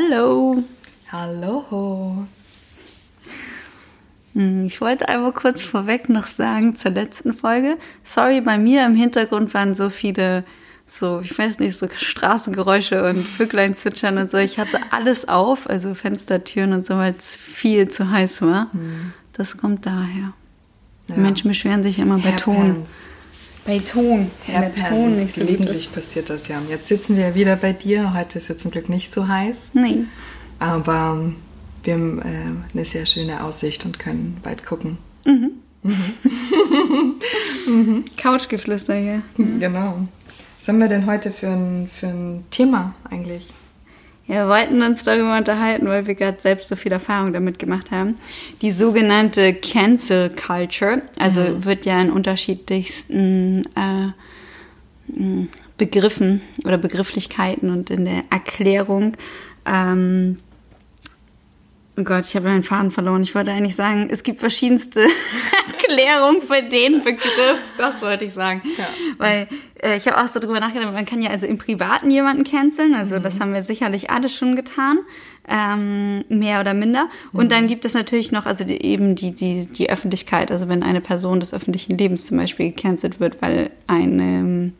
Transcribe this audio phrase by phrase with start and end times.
[0.00, 0.62] Hallo.
[1.10, 2.26] Hallo.
[4.34, 7.78] Hm, Ich wollte einmal kurz vorweg noch sagen zur letzten Folge.
[8.04, 10.44] Sorry, bei mir im Hintergrund waren so viele,
[10.86, 14.36] so, ich weiß nicht, so Straßengeräusche und Vöglein zwitschern und so.
[14.36, 18.70] Ich hatte alles auf, also Fenstertüren und so, weil es viel zu heiß war.
[19.32, 20.34] Das kommt daher.
[21.08, 21.16] Die Ja.
[21.18, 22.84] Menschen beschweren sich immer bei Ton.
[23.66, 24.30] Bei Ton.
[24.46, 26.62] Der Ton nicht so Gelegentlich passiert das ja.
[26.70, 28.14] Jetzt sitzen wir wieder bei dir.
[28.14, 29.70] Heute ist ja zum Glück nicht so heiß.
[29.74, 30.04] Nee.
[30.60, 31.32] Aber
[31.82, 34.98] wir haben äh, eine sehr schöne Aussicht und können bald gucken.
[38.16, 39.22] Couchgeflüster hier.
[39.36, 40.06] Genau.
[40.58, 43.48] Was haben wir denn heute für ein, für ein Thema eigentlich?
[44.28, 47.92] Ja, wir wollten uns darüber unterhalten, weil wir gerade selbst so viel Erfahrung damit gemacht
[47.92, 48.16] haben.
[48.60, 55.46] Die sogenannte Cancel Culture, also wird ja in unterschiedlichsten äh,
[55.78, 59.16] Begriffen oder Begrifflichkeiten und in der Erklärung.
[59.64, 60.38] Ähm,
[61.98, 63.22] oh Gott, ich habe meinen Faden verloren.
[63.22, 65.00] Ich wollte eigentlich sagen, es gibt verschiedenste
[65.66, 67.58] Erklärungen für den Begriff.
[67.78, 68.62] Das wollte ich sagen.
[68.76, 68.86] Ja.
[69.18, 69.48] Weil
[69.82, 72.94] äh, ich habe auch so drüber nachgedacht, man kann ja also im Privaten jemanden canceln.
[72.94, 74.98] Also das haben wir sicherlich alle schon getan,
[75.48, 77.08] ähm, mehr oder minder.
[77.32, 80.50] Und dann gibt es natürlich noch also die, eben die, die, die Öffentlichkeit.
[80.50, 84.72] Also wenn eine Person des öffentlichen Lebens zum Beispiel gecancelt wird, weil eine,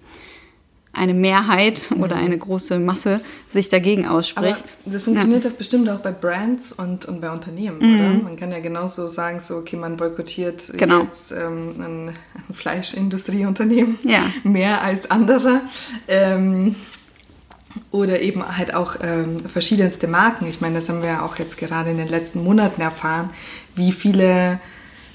[0.97, 3.21] eine Mehrheit oder eine große Masse
[3.53, 4.73] sich dagegen Aber ausspricht.
[4.87, 8.23] das funktioniert doch bestimmt auch bei Brands und, und bei Unternehmen, oder?
[8.25, 11.03] Man kann ja genauso sagen, so, okay, man boykottiert Genau.
[11.03, 12.09] jetzt ähm, ein,
[12.49, 14.21] ein Fleischindustrieunternehmen Ja.
[14.43, 15.61] mehr als andere.
[16.09, 16.75] Ähm,
[17.91, 20.47] oder eben halt auch ähm, verschiedenste Marken.
[20.49, 23.31] Ich meine, das haben wir ja auch jetzt gerade in den letzten Monaten erfahren,
[23.75, 24.61] wie viele,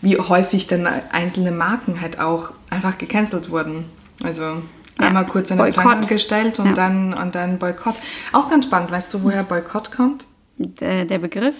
[0.03, 3.85] wie häufig dann einzelne Marken halt auch einfach gecancelt wurden.
[4.23, 4.61] Also
[4.99, 5.81] Ja, einmal kurz eine Boykott.
[5.83, 6.73] Plan gestellt und Ja.
[6.73, 7.95] dann und dann Boykott.
[8.31, 8.91] Auch ganz spannend.
[8.91, 10.25] Weißt du, woher Boykott kommt?
[10.57, 11.55] Der, der Begriff?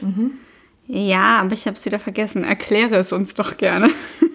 [0.87, 2.43] Ja, aber ich habe es wieder vergessen.
[2.43, 3.89] Erkläre es uns doch gerne.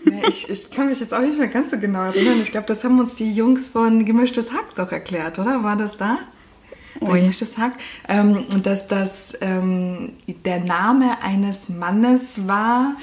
[0.07, 2.41] Ja, ich, ich kann mich jetzt auch nicht mehr ganz so genau erinnern.
[2.41, 5.63] Ich glaube, das haben uns die Jungs von Gemischtes Hack doch erklärt, oder?
[5.63, 6.19] War das da?
[7.01, 7.21] Ui.
[7.21, 7.73] Gemischtes Hack.
[8.09, 10.15] Ähm, dass das ähm,
[10.45, 12.95] der Name eines Mannes war,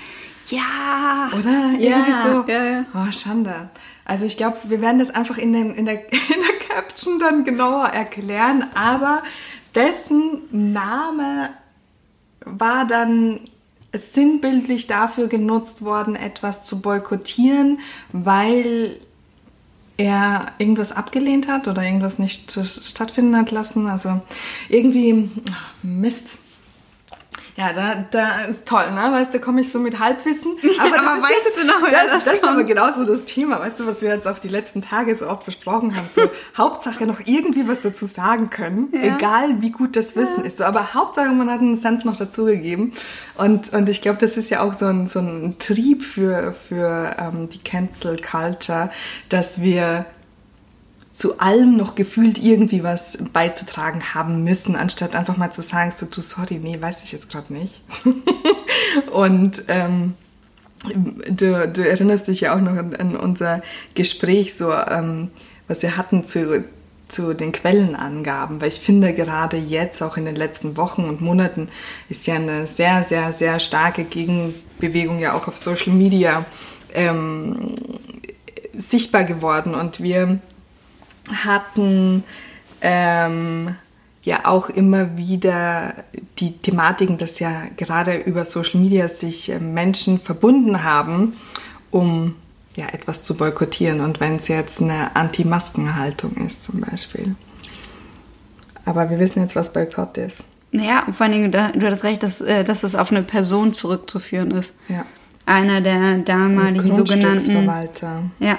[0.49, 1.29] Ja.
[1.37, 1.71] oder?
[1.77, 2.45] Ja, Irgendwie so.
[2.51, 2.85] ja, ja.
[2.95, 3.69] Oh, Schande.
[4.05, 7.43] Also ich glaube, wir werden das einfach in, den, in, der, in der Caption dann
[7.43, 9.23] genauer erklären, aber
[9.75, 11.49] dessen Name
[12.45, 13.39] war dann
[13.93, 17.79] sinnbildlich dafür genutzt worden, etwas zu boykottieren,
[18.11, 18.97] weil
[19.97, 23.87] er irgendwas abgelehnt hat oder irgendwas nicht stattfinden hat lassen.
[23.87, 24.21] Also
[24.69, 25.29] irgendwie,
[25.83, 26.39] Mist.
[27.55, 29.11] Ja, da, da ist toll, ne?
[29.11, 30.53] Weißt du, komme ich so mit Halbwissen.
[30.79, 33.59] Aber, aber weißt jetzt- du noch, das, das das ist aber genauso das Thema.
[33.59, 36.07] Weißt du, was wir jetzt auch die letzten Tage so oft besprochen haben?
[36.07, 36.21] So,
[36.57, 38.91] Hauptsache noch irgendwie was dazu sagen können.
[38.91, 39.15] Ja.
[39.15, 40.57] Egal, wie gut das Wissen ist.
[40.57, 42.93] So, aber Hauptsache, man hat einen Senf noch dazugegeben.
[43.35, 47.15] Und, und ich glaube, das ist ja auch so ein, so ein Trieb für, für
[47.19, 48.89] ähm, die Cancel Culture,
[49.29, 50.05] dass wir
[51.13, 56.07] zu allem noch gefühlt irgendwie was beizutragen haben müssen, anstatt einfach mal zu sagen, so
[56.07, 57.81] du sorry, nee, weiß ich jetzt gerade nicht.
[59.11, 60.15] Und ähm,
[61.29, 63.61] du, du erinnerst dich ja auch noch an, an unser
[63.93, 65.29] Gespräch, so ähm,
[65.67, 66.63] was wir hatten zu,
[67.07, 71.69] zu den Quellenangaben, weil ich finde gerade jetzt, auch in den letzten Wochen und Monaten,
[72.09, 76.43] ist ja eine sehr, sehr, sehr starke Gegenbewegung ja auch auf Social Media
[76.95, 77.77] ähm,
[78.75, 80.39] sichtbar geworden und wir
[81.31, 82.23] hatten
[82.81, 83.75] ähm,
[84.23, 85.95] ja auch immer wieder
[86.39, 91.33] die Thematiken, dass ja gerade über Social Media sich äh, Menschen verbunden haben,
[91.91, 92.35] um
[92.75, 97.35] ja etwas zu boykottieren und wenn es jetzt eine Anti-Masken-Haltung ist zum Beispiel.
[98.85, 100.43] Aber wir wissen jetzt, was Boykott ist.
[100.71, 104.51] Naja, vor allen Dingen, du hattest recht, dass, äh, dass es auf eine Person zurückzuführen
[104.51, 104.73] ist.
[104.89, 105.05] Ja.
[105.45, 107.69] Einer der damaligen sogenannten
[108.39, 108.57] ja,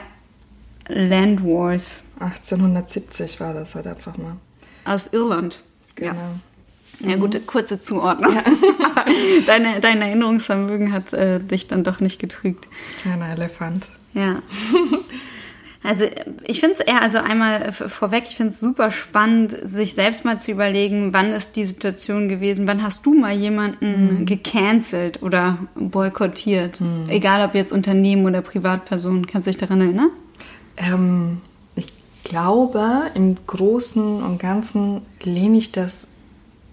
[0.89, 4.37] Land Wars 1870 war das halt einfach mal.
[4.85, 5.63] aus Irland.
[5.97, 6.15] Genau.
[7.01, 8.37] Ja, ja gute, kurze Zuordnung.
[8.37, 9.05] Aber
[9.47, 12.69] deine, dein Erinnerungsvermögen hat äh, dich dann doch nicht getrügt.
[13.03, 13.87] Kleiner Elefant.
[14.13, 14.43] Ja.
[15.87, 16.07] Also
[16.47, 20.41] ich finde es eher, also einmal vorweg, ich finde es super spannend, sich selbst mal
[20.41, 26.81] zu überlegen, wann ist die Situation gewesen, wann hast du mal jemanden gecancelt oder boykottiert?
[27.09, 30.09] Egal ob jetzt Unternehmen oder Privatpersonen, kannst du dich daran erinnern?
[30.77, 31.41] Ähm,
[31.77, 31.87] ich
[32.25, 36.09] glaube, im Großen und Ganzen lehne ich das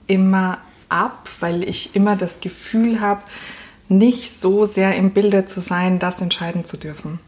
[0.08, 0.60] immer
[0.90, 3.22] ab, weil ich immer das Gefühl habe,
[3.88, 7.20] nicht so sehr im Bilde zu sein, das entscheiden zu dürfen.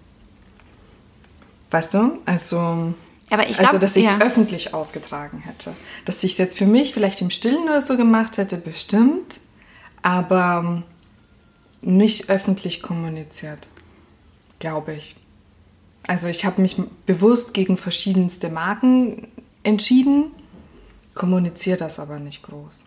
[1.71, 2.19] Weißt du?
[2.25, 2.93] Also,
[3.29, 4.19] also, glaub, dass ich es ja.
[4.19, 5.73] öffentlich ausgetragen hätte.
[6.05, 9.39] Dass ich es jetzt für mich vielleicht im Stillen oder so gemacht hätte, bestimmt,
[10.01, 10.83] aber
[11.81, 13.67] nicht öffentlich kommuniziert,
[14.59, 15.15] glaube ich.
[16.07, 19.27] Also ich habe mich bewusst gegen verschiedenste Marken
[19.63, 20.25] entschieden,
[21.15, 22.83] kommuniziere das aber nicht groß.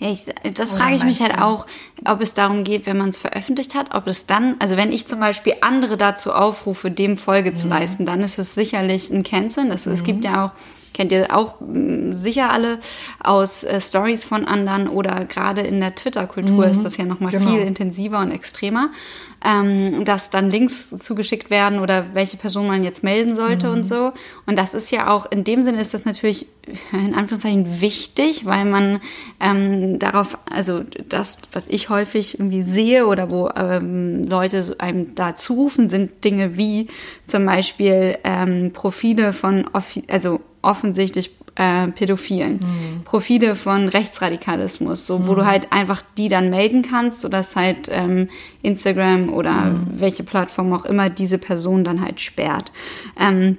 [0.00, 1.42] Ja, ich, das Oder frage ich mich halt du?
[1.44, 1.66] auch,
[2.04, 5.08] ob es darum geht, wenn man es veröffentlicht hat, ob es dann, also wenn ich
[5.08, 7.54] zum Beispiel andere dazu aufrufe, dem Folge Mhm.
[7.56, 9.70] zu leisten, dann ist es sicherlich ein Canceln.
[9.70, 10.50] Das, Es gibt ja auch,
[10.94, 12.78] kennt ihr auch mh, sicher alle
[13.22, 17.50] aus äh, Stories von anderen oder gerade in der Twitter-Kultur ist das ja nochmal genau.
[17.50, 18.90] viel intensiver und extremer,
[19.44, 24.12] ähm, dass dann Links zugeschickt werden oder welche Person man jetzt melden sollte und so.
[24.46, 26.46] Und das ist ja auch, in dem Sinne ist das natürlich
[26.92, 29.00] in Anführungszeichen wichtig, weil man
[29.40, 35.36] ähm, darauf, also das, was ich häufig irgendwie sehe oder wo ähm, Leute einem da
[35.36, 36.88] zurufen, sind Dinge wie
[37.26, 39.70] zum Beispiel ähm, Profile von,
[40.08, 42.60] also offensichtlich äh, Pädophilen,
[43.04, 48.28] Profile von Rechtsradikalismus, so wo du halt einfach die dann melden kannst, sodass halt ähm,
[48.62, 52.72] Instagram oder welche Plattform auch immer diese Person dann halt sperrt.
[53.18, 53.58] Ähm,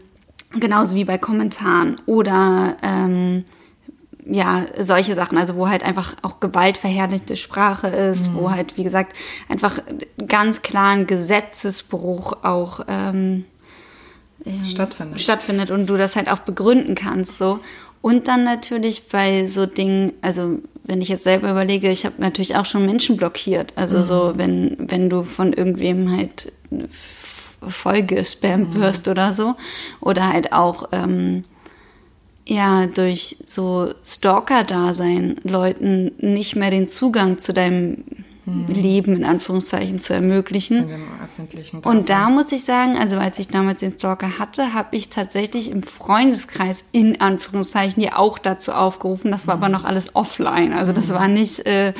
[0.59, 3.43] genauso wie bei Kommentaren oder ähm,
[4.25, 9.15] ja, solche Sachen, also wo halt einfach auch gewaltverherrlichte Sprache ist, wo halt, wie gesagt,
[9.47, 9.79] einfach
[10.27, 13.45] ganz klar ein Gesetzesbruch auch ähm,
[14.65, 15.19] Stattfindet.
[15.19, 17.59] stattfindet und du das halt auch begründen kannst so
[18.01, 22.55] und dann natürlich bei so Dingen also wenn ich jetzt selber überlege ich habe natürlich
[22.55, 23.73] auch schon Menschen blockiert.
[23.75, 26.51] Also so wenn wenn du von irgendwem halt
[27.67, 29.55] voll gespammt wirst oder so.
[29.99, 31.43] Oder halt auch ähm,
[32.47, 38.03] ja durch so Stalker-Dasein Leuten nicht mehr den Zugang zu deinem
[38.67, 40.85] Leben in Anführungszeichen zu ermöglichen
[41.83, 45.71] und da muss ich sagen, also als ich damals den Stalker hatte, habe ich tatsächlich
[45.71, 49.31] im Freundeskreis in Anführungszeichen ja auch dazu aufgerufen.
[49.31, 50.73] Das war aber noch alles offline.
[50.73, 51.93] Also das war nicht äh,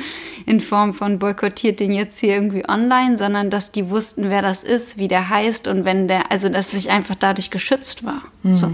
[0.46, 4.62] in Form von boykottiert den jetzt hier irgendwie online, sondern dass die wussten, wer das
[4.62, 8.22] ist, wie der heißt und wenn der, also dass ich einfach dadurch geschützt war.
[8.42, 8.70] So.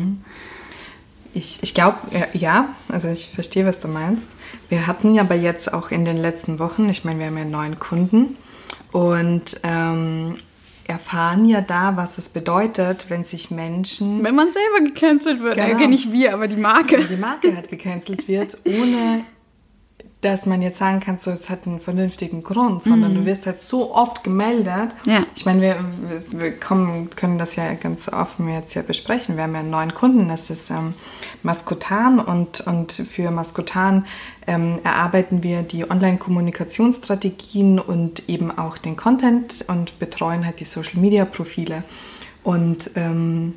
[1.34, 1.99] Ich, ich glaube,
[2.32, 4.29] ja, also ich verstehe, was du meinst.
[4.69, 7.44] Wir hatten ja aber jetzt auch in den letzten Wochen, ich meine, wir haben ja
[7.44, 8.37] neuen Kunden
[8.93, 10.37] und ähm,
[10.88, 15.75] erfahren ja da, was es bedeutet, wenn sich Menschen, Wenn man selber gecancelt wird, Genau.
[15.75, 17.02] okay, nicht wir, aber die Marke.
[17.04, 19.25] die Marke halt gecancelt wird, ohne
[20.31, 23.61] dass man jetzt sagen kann, so, es hat einen vernünftigen Grund, sondern du wirst halt
[23.61, 24.90] so oft gemeldet.
[25.05, 25.25] Ja.
[25.34, 25.76] Ich meine, wir,
[26.31, 29.37] wir- wir kommen, können das ja ganz offen jetzt ja besprechen.
[29.37, 30.94] Wir haben ja einen neuen Kunden, das ist ähm,
[31.43, 34.05] Maskotan und, und für Maskotan
[34.46, 41.82] ähm, erarbeiten wir die Online-Kommunikationsstrategien und eben auch den Content und betreuen halt die Social-Media-Profile.
[42.43, 43.55] Und ähm,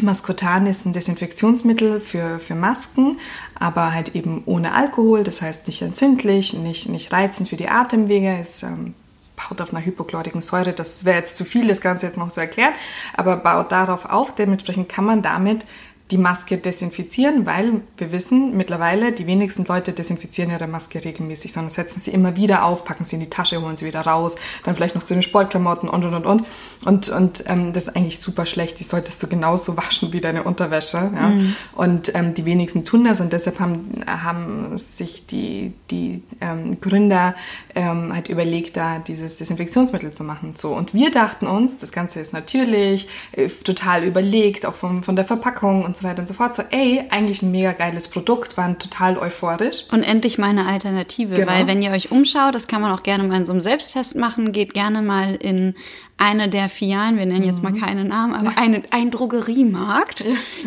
[0.00, 3.18] Maskotan ist ein Desinfektionsmittel für, für Masken,
[3.58, 8.38] aber halt eben ohne Alkohol, das heißt nicht entzündlich, nicht, nicht reizend für die Atemwege,
[8.40, 8.94] es ähm,
[9.36, 12.40] baut auf einer hypochlorigen Säure, das wäre jetzt zu viel, das Ganze jetzt noch zu
[12.40, 12.72] erklären,
[13.14, 15.66] aber baut darauf auf, dementsprechend kann man damit
[16.12, 21.70] die Maske desinfizieren, weil wir wissen mittlerweile, die wenigsten Leute desinfizieren ihre Maske regelmäßig, sondern
[21.70, 24.74] setzen sie immer wieder auf, packen sie in die Tasche, holen sie wieder raus, dann
[24.74, 26.44] vielleicht noch zu den Sportklamotten und und und und.
[26.84, 28.78] Und, und ähm, das ist eigentlich super schlecht.
[28.80, 30.96] Die solltest du genauso waschen wie deine Unterwäsche.
[31.14, 31.32] Ja?
[31.74, 37.34] Und ähm, die wenigsten tun das und deshalb haben, haben sich die, die ähm, Gründer
[37.74, 40.54] ähm, halt überlegt, da dieses Desinfektionsmittel zu machen.
[40.56, 40.74] So.
[40.74, 45.24] Und wir dachten uns, das Ganze ist natürlich, äh, total überlegt, auch vom, von der
[45.24, 46.54] Verpackung und so weiter und so fort.
[46.54, 49.84] So, ey, eigentlich ein mega geiles Produkt, waren total euphorisch.
[49.92, 51.50] Und endlich mal eine Alternative, Genau.
[51.50, 54.16] weil wenn ihr euch umschaut, das kann man auch gerne mal in so einem Selbsttest
[54.16, 55.74] machen, geht gerne mal in
[56.18, 60.24] eine der Filialen, wir nennen jetzt mal keine Namen, aber eine, ein Drogeriemarkt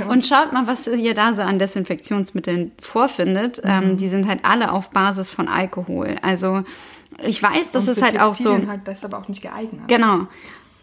[0.09, 3.61] und schaut mal, was ihr da so an Desinfektionsmitteln vorfindet.
[3.63, 6.15] Ähm, die sind halt alle auf Basis von Alkohol.
[6.21, 6.63] Also
[7.23, 8.59] ich weiß, das Und ist halt auch so.
[8.67, 9.87] Halt deshalb auch nicht geeignet.
[9.87, 10.27] Genau.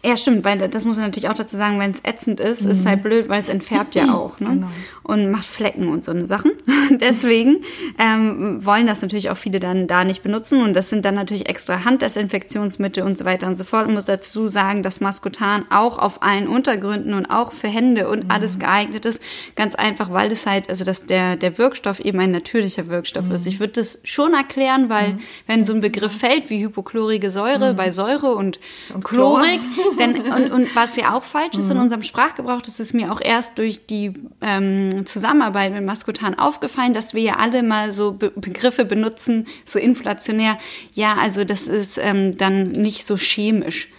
[0.05, 2.79] Ja, stimmt, weil das muss man natürlich auch dazu sagen, wenn es ätzend ist, ist
[2.79, 4.49] es halt blöd, weil es entfärbt ja auch ne?
[4.49, 4.67] Genau.
[5.03, 6.51] und macht Flecken und so eine Sachen.
[6.89, 7.63] Deswegen
[7.97, 11.47] ähm, wollen das natürlich auch viele dann da nicht benutzen und das sind dann natürlich
[11.47, 13.87] extra Handdesinfektionsmittel und so weiter und so fort.
[13.87, 18.29] Und muss dazu sagen, dass Maskutan auch auf allen Untergründen und auch für Hände und
[18.29, 19.21] alles geeignet ist.
[19.55, 23.45] Ganz einfach, weil es halt, also dass der, der Wirkstoff eben ein natürlicher Wirkstoff ist.
[23.45, 25.17] Ich würde das schon erklären, weil
[25.47, 28.59] wenn so ein Begriff fällt wie hypochlorige Säure bei Säure und,
[29.01, 29.41] Chlor.
[29.41, 29.61] Chlorik,
[29.99, 33.21] denn, und, und was ja auch falsch ist in unserem Sprachgebrauch, das ist mir auch
[33.21, 38.31] erst durch die ähm, Zusammenarbeit mit Maskutan aufgefallen, dass wir ja alle mal so Be
[38.35, 40.57] Begriffe benutzen, so inflationär.
[40.93, 43.89] Ja, also das ist ähm, dann nicht so chemisch.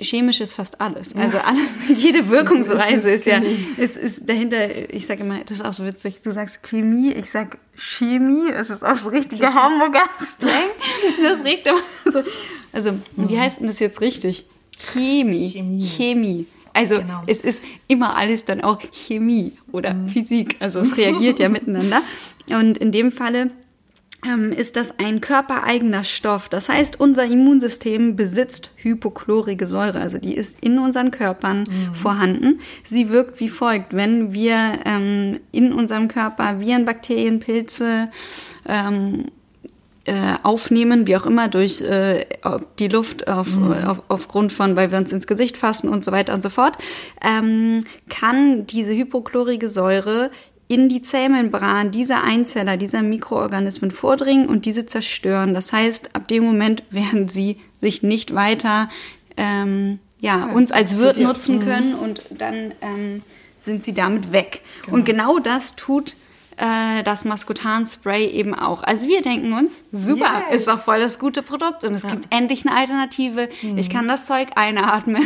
[0.00, 1.14] chemisch ist fast alles.
[1.14, 3.40] Also alles, jede Wirkungsweise ist, ist ja,
[3.76, 7.30] ist, ist dahinter, ich sage immer, das ist auch so witzig, du sagst Chemie, ich
[7.30, 10.52] sag Chemie, das ist auch so richtiger Hamburger Slang.
[11.22, 11.80] Das regt aber
[12.10, 12.22] so.
[12.72, 14.46] Also, wie heißt denn das jetzt richtig?
[14.92, 15.50] Chemie.
[15.50, 15.82] Chemie.
[15.82, 16.46] Chemie.
[16.72, 17.22] Also genau.
[17.26, 20.08] es ist immer alles dann auch Chemie oder mhm.
[20.08, 20.56] Physik.
[20.60, 22.02] Also es reagiert ja miteinander.
[22.50, 23.50] Und in dem Falle
[24.26, 26.48] ähm, ist das ein körpereigener Stoff.
[26.48, 31.94] Das heißt, unser Immunsystem besitzt hypochlorige Säure, also die ist in unseren Körpern mhm.
[31.94, 32.60] vorhanden.
[32.82, 38.10] Sie wirkt wie folgt, wenn wir ähm, in unserem Körper Viren, Bakterien, Pilze
[38.66, 39.26] ähm,
[40.06, 42.26] äh, aufnehmen, wie auch immer, durch äh,
[42.78, 43.72] die Luft auf, mhm.
[43.72, 46.76] auf, aufgrund von, weil wir uns ins Gesicht fassen und so weiter und so fort,
[47.22, 50.30] ähm, kann diese hypochlorige Säure
[50.68, 55.54] in die Zellmembran dieser Einzeller, dieser Mikroorganismen vordringen und diese zerstören.
[55.54, 58.88] Das heißt, ab dem Moment werden sie sich nicht weiter
[59.36, 61.64] ähm, ja, uns als Wirt nutzen mhm.
[61.64, 63.22] können und dann ähm,
[63.58, 64.62] sind sie damit weg.
[64.84, 64.96] Genau.
[64.96, 66.16] Und genau das tut
[66.56, 68.82] äh, das Maskutan-Spray eben auch.
[68.82, 70.60] Also wir denken uns, super, yes.
[70.60, 72.10] ist doch voll das gute Produkt und es ja.
[72.10, 73.48] gibt endlich eine Alternative.
[73.62, 73.78] Mhm.
[73.78, 75.24] Ich kann das Zeug einatmen.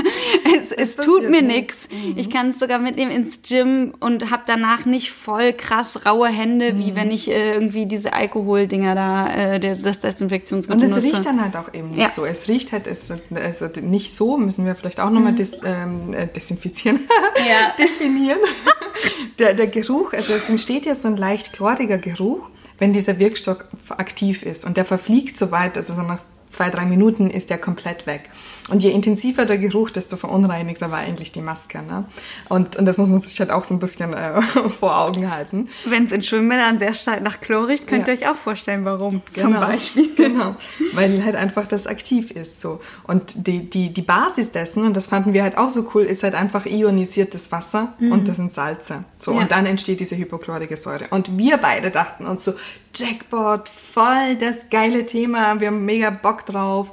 [0.58, 1.88] es, es tut mir nichts.
[1.90, 2.14] Mhm.
[2.16, 6.72] Ich kann es sogar mitnehmen ins Gym und habe danach nicht voll krass raue Hände,
[6.72, 6.78] mhm.
[6.78, 11.16] wie wenn ich äh, irgendwie diese Alkoholdinger da, äh, das Desinfektionsmittel Und es nutze.
[11.16, 12.10] riecht dann halt auch eben nicht ja.
[12.10, 12.24] so.
[12.24, 15.36] Es riecht halt es, also nicht so, müssen wir vielleicht auch nochmal mhm.
[15.36, 17.00] des, ähm, äh, desinfizieren,
[17.36, 17.74] ja.
[17.78, 18.38] definieren.
[19.38, 22.48] der, der Geruch, also es entsteht entsteht ja so ein leicht chloriger Geruch,
[22.78, 23.58] wenn dieser Wirkstoff
[23.88, 24.64] aktiv ist.
[24.64, 28.28] Und der verfliegt so weit, also so nach zwei, drei Minuten ist der komplett weg.
[28.68, 31.78] Und je intensiver der Geruch, desto verunreinigter war eigentlich die Maske.
[31.78, 32.04] Ne?
[32.48, 34.40] Und, und das muss man sich halt auch so ein bisschen äh,
[34.80, 35.68] vor Augen halten.
[35.86, 38.14] Wenn es in Schwimmbädern sehr stark nach Chlor riecht, könnt ja.
[38.14, 39.48] ihr euch auch vorstellen, warum genau.
[39.48, 40.10] zum Beispiel.
[40.20, 40.54] Genau,
[40.92, 42.60] weil halt einfach das aktiv ist.
[42.60, 42.80] so.
[43.04, 46.22] Und die, die, die Basis dessen, und das fanden wir halt auch so cool, ist
[46.22, 48.12] halt einfach ionisiertes Wasser mhm.
[48.12, 49.04] und das sind Salze.
[49.18, 49.40] So, ja.
[49.40, 51.06] Und dann entsteht diese hypochlorige Säure.
[51.10, 52.52] Und wir beide dachten uns so,
[52.94, 56.92] Jackpot, voll das geile Thema, wir haben mega Bock drauf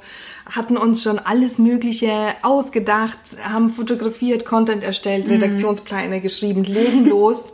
[0.50, 5.34] hatten uns schon alles Mögliche ausgedacht, haben fotografiert, Content erstellt, mhm.
[5.34, 7.52] Redaktionspläne geschrieben, legen los.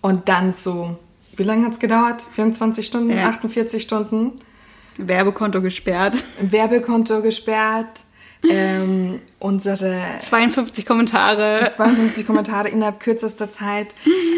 [0.00, 0.96] Und dann so,
[1.36, 2.22] wie lange hat es gedauert?
[2.34, 3.28] 24 Stunden, ja.
[3.28, 4.40] 48 Stunden?
[4.96, 6.16] Werbekonto gesperrt.
[6.40, 8.00] Werbekonto gesperrt.
[8.48, 11.68] Ähm, unsere 52 Kommentare.
[11.70, 13.88] 52 Kommentare innerhalb kürzester Zeit.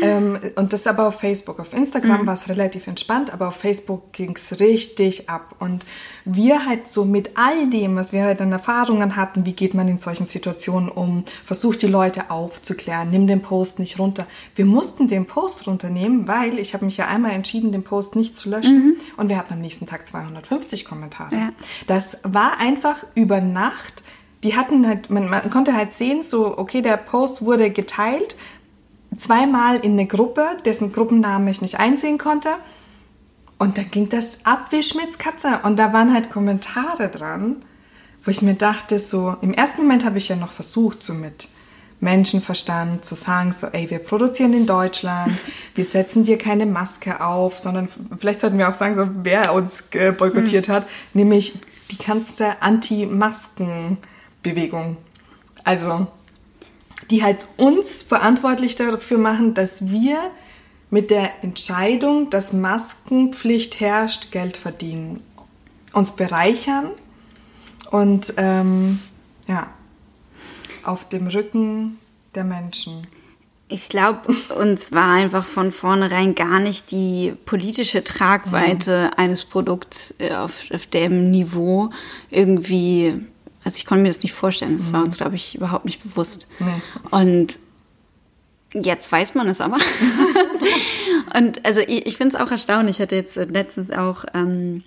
[0.02, 1.58] Ähm, und das aber auf Facebook.
[1.58, 2.26] Auf Instagram mhm.
[2.26, 5.54] war es relativ entspannt, aber auf Facebook ging es richtig ab.
[5.58, 5.84] Und
[6.24, 9.88] wir halt so mit all dem, was wir halt an Erfahrungen hatten, wie geht man
[9.88, 14.26] in solchen Situationen um, versucht die Leute aufzuklären, nimm den Post nicht runter.
[14.54, 18.36] Wir mussten den Post runternehmen, weil ich habe mich ja einmal entschieden, den Post nicht
[18.36, 18.84] zu löschen.
[18.84, 18.96] Mhm.
[19.16, 21.34] Und wir hatten am nächsten Tag 250 Kommentare.
[21.34, 21.52] Ja.
[21.86, 24.02] Das war einfach über Nacht
[24.42, 28.36] die hatten halt, man, man, konnte halt sehen, so, okay, der Post wurde geteilt,
[29.16, 32.50] zweimal in eine Gruppe, dessen Gruppennamen ich nicht einsehen konnte.
[33.58, 35.60] Und da ging das ab wie Schmitz Katze.
[35.64, 37.56] Und da waren halt Kommentare dran,
[38.24, 41.48] wo ich mir dachte, so, im ersten Moment habe ich ja noch versucht, so mit
[42.00, 45.34] Menschenverstand zu sagen, so, ey, wir produzieren in Deutschland,
[45.74, 49.88] wir setzen dir keine Maske auf, sondern vielleicht sollten wir auch sagen, so, wer uns
[49.92, 50.72] äh, boykottiert mhm.
[50.72, 51.58] hat, nämlich
[51.90, 52.62] die ganze
[54.42, 54.96] Anti-Masken-Bewegung.
[55.64, 56.06] Also,
[57.10, 60.18] die halt uns verantwortlich dafür machen, dass wir
[60.90, 65.22] mit der Entscheidung, dass Maskenpflicht herrscht, Geld verdienen,
[65.92, 66.90] uns bereichern
[67.90, 69.00] und ähm,
[69.46, 69.68] ja,
[70.82, 71.98] auf dem Rücken
[72.34, 73.06] der Menschen.
[73.68, 79.18] Ich glaube, uns war einfach von vornherein gar nicht die politische Tragweite mhm.
[79.18, 81.90] eines Produkts äh, auf, auf dem Niveau
[82.30, 83.20] irgendwie
[83.64, 84.78] also ich konnte mir das nicht vorstellen.
[84.78, 84.92] Das mhm.
[84.92, 86.46] war uns, glaube ich, überhaupt nicht bewusst.
[86.58, 86.80] Nee.
[87.10, 87.58] Und
[88.72, 89.78] jetzt weiß man es aber.
[91.36, 92.96] und also ich, ich finde es auch erstaunlich.
[92.96, 94.82] Ich hatte jetzt letztens auch ähm,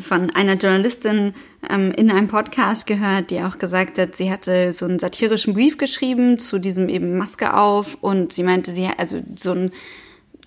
[0.00, 1.32] von einer Journalistin
[1.68, 5.78] ähm, in einem Podcast gehört, die auch gesagt hat, sie hatte so einen satirischen Brief
[5.78, 9.72] geschrieben zu diesem eben Maske auf und sie meinte, sie also so ein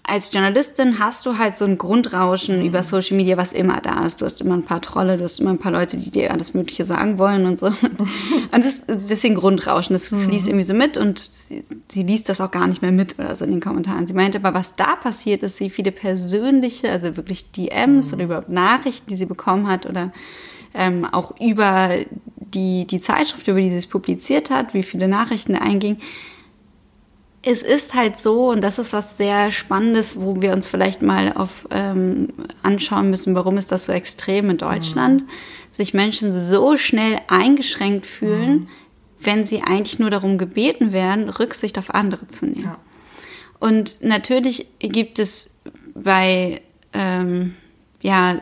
[0.09, 2.65] als Journalistin hast du halt so ein Grundrauschen mhm.
[2.65, 4.21] über Social Media, was immer da ist.
[4.21, 6.53] Du hast immer ein paar Trolle, du hast immer ein paar Leute, die dir alles
[6.53, 7.67] Mögliche sagen wollen und so.
[8.51, 10.21] Und das, deswegen Grundrauschen, das mhm.
[10.21, 13.35] fließt irgendwie so mit und sie, sie, liest das auch gar nicht mehr mit oder
[13.35, 14.07] so in den Kommentaren.
[14.07, 18.13] Sie meinte aber, was da passiert ist, wie viele persönliche, also wirklich DMs mhm.
[18.13, 20.11] oder überhaupt Nachrichten, die sie bekommen hat oder
[20.73, 21.89] ähm, auch über
[22.37, 25.99] die, die Zeitschrift, über die sie es publiziert hat, wie viele Nachrichten da eingingen
[27.41, 31.33] es ist halt so, und das ist was sehr Spannendes, wo wir uns vielleicht mal
[31.33, 32.29] auf ähm,
[32.63, 35.27] anschauen müssen, warum ist das so extrem in Deutschland, mhm.
[35.71, 38.67] sich Menschen so schnell eingeschränkt fühlen, mhm.
[39.21, 42.63] wenn sie eigentlich nur darum gebeten werden, Rücksicht auf andere zu nehmen.
[42.63, 42.77] Ja.
[43.59, 45.61] Und natürlich gibt es
[45.93, 46.61] bei
[46.93, 47.55] ähm,
[48.01, 48.41] ja,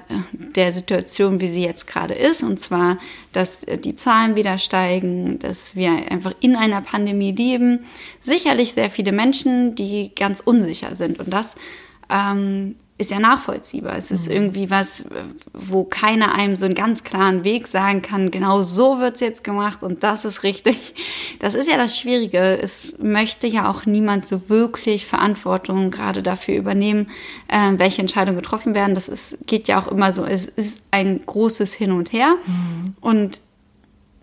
[0.56, 2.98] der Situation, wie sie jetzt gerade ist, und zwar,
[3.34, 7.86] dass die Zahlen wieder steigen, dass wir einfach in einer Pandemie leben.
[8.20, 11.20] Sicherlich sehr viele Menschen, die ganz unsicher sind.
[11.20, 11.56] Und das
[12.10, 13.96] ähm, ist ja nachvollziehbar.
[13.96, 14.34] Es ist mhm.
[14.34, 15.06] irgendwie was,
[15.54, 19.84] wo keiner einem so einen ganz klaren Weg sagen kann, genau so wird's jetzt gemacht
[19.84, 20.96] und das ist richtig.
[21.40, 22.40] Das ist ja das Schwierige.
[22.40, 27.10] Es möchte ja auch niemand so wirklich Verantwortung gerade dafür übernehmen,
[27.48, 28.96] äh, welche Entscheidungen getroffen werden.
[28.96, 30.26] Das ist, geht ja auch immer so.
[30.26, 32.36] Es ist ein großes Hin und Her.
[32.46, 32.96] Mhm.
[33.00, 33.42] Und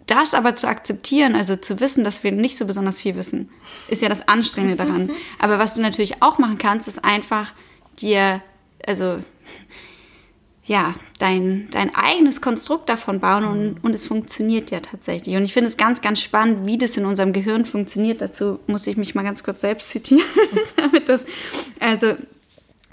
[0.06, 3.50] das aber zu akzeptieren, also zu wissen, dass wir nicht so besonders viel wissen,
[3.88, 5.10] ist ja das Anstrengende daran.
[5.38, 7.52] aber was du natürlich auch machen kannst, ist einfach
[8.00, 8.42] dir
[8.86, 9.20] also
[10.66, 15.36] ja, dein, dein eigenes Konstrukt davon bauen und, und es funktioniert ja tatsächlich.
[15.36, 18.22] Und ich finde es ganz, ganz spannend, wie das in unserem Gehirn funktioniert.
[18.22, 20.24] Dazu muss ich mich mal ganz kurz selbst zitieren,
[20.76, 21.26] damit das,
[21.80, 22.14] also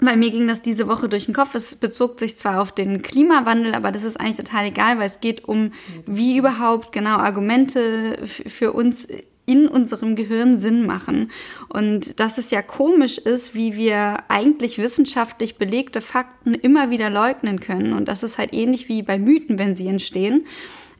[0.00, 1.54] bei mir ging das diese Woche durch den Kopf.
[1.54, 5.20] Es bezog sich zwar auf den Klimawandel, aber das ist eigentlich total egal, weil es
[5.20, 5.72] geht um,
[6.06, 9.08] wie überhaupt genau Argumente für uns
[9.44, 11.30] in unserem Gehirn Sinn machen.
[11.68, 17.60] Und dass es ja komisch ist, wie wir eigentlich wissenschaftlich belegte Fakten immer wieder leugnen
[17.60, 17.92] können.
[17.92, 20.46] Und das ist halt ähnlich wie bei Mythen, wenn sie entstehen.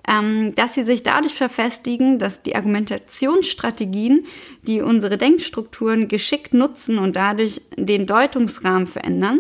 [0.09, 4.27] Ähm, dass sie sich dadurch verfestigen, dass die Argumentationsstrategien,
[4.63, 9.39] die unsere Denkstrukturen geschickt nutzen und dadurch den Deutungsrahmen verändern.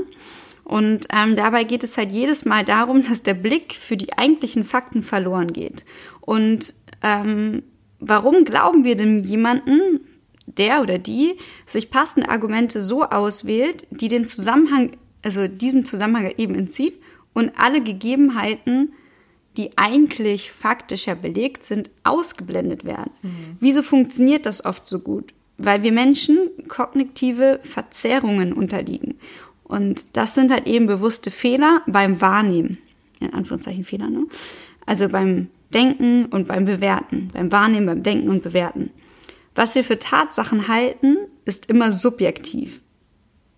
[0.62, 4.64] Und ähm, dabei geht es halt jedes Mal darum, dass der Blick für die eigentlichen
[4.64, 5.84] Fakten verloren geht.
[6.20, 7.64] Und ähm,
[8.02, 10.00] warum glauben wir dem jemanden,
[10.46, 14.92] der oder die sich passende Argumente so auswählt, die den Zusammenhang,
[15.22, 16.94] also diesem Zusammenhang eben entzieht
[17.32, 18.92] und alle Gegebenheiten,
[19.56, 23.12] die eigentlich faktischer belegt sind, ausgeblendet werden.
[23.22, 23.56] Mhm.
[23.60, 25.32] Wieso funktioniert das oft so gut?
[25.58, 29.16] Weil wir Menschen kognitive Verzerrungen unterliegen.
[29.62, 32.78] Und das sind halt eben bewusste Fehler beim Wahrnehmen.
[33.20, 34.26] In Anführungszeichen Fehler, ne?
[34.84, 38.90] Also beim Denken und beim Bewerten, beim Wahrnehmen, beim Denken und Bewerten.
[39.54, 42.80] Was wir für Tatsachen halten, ist immer subjektiv.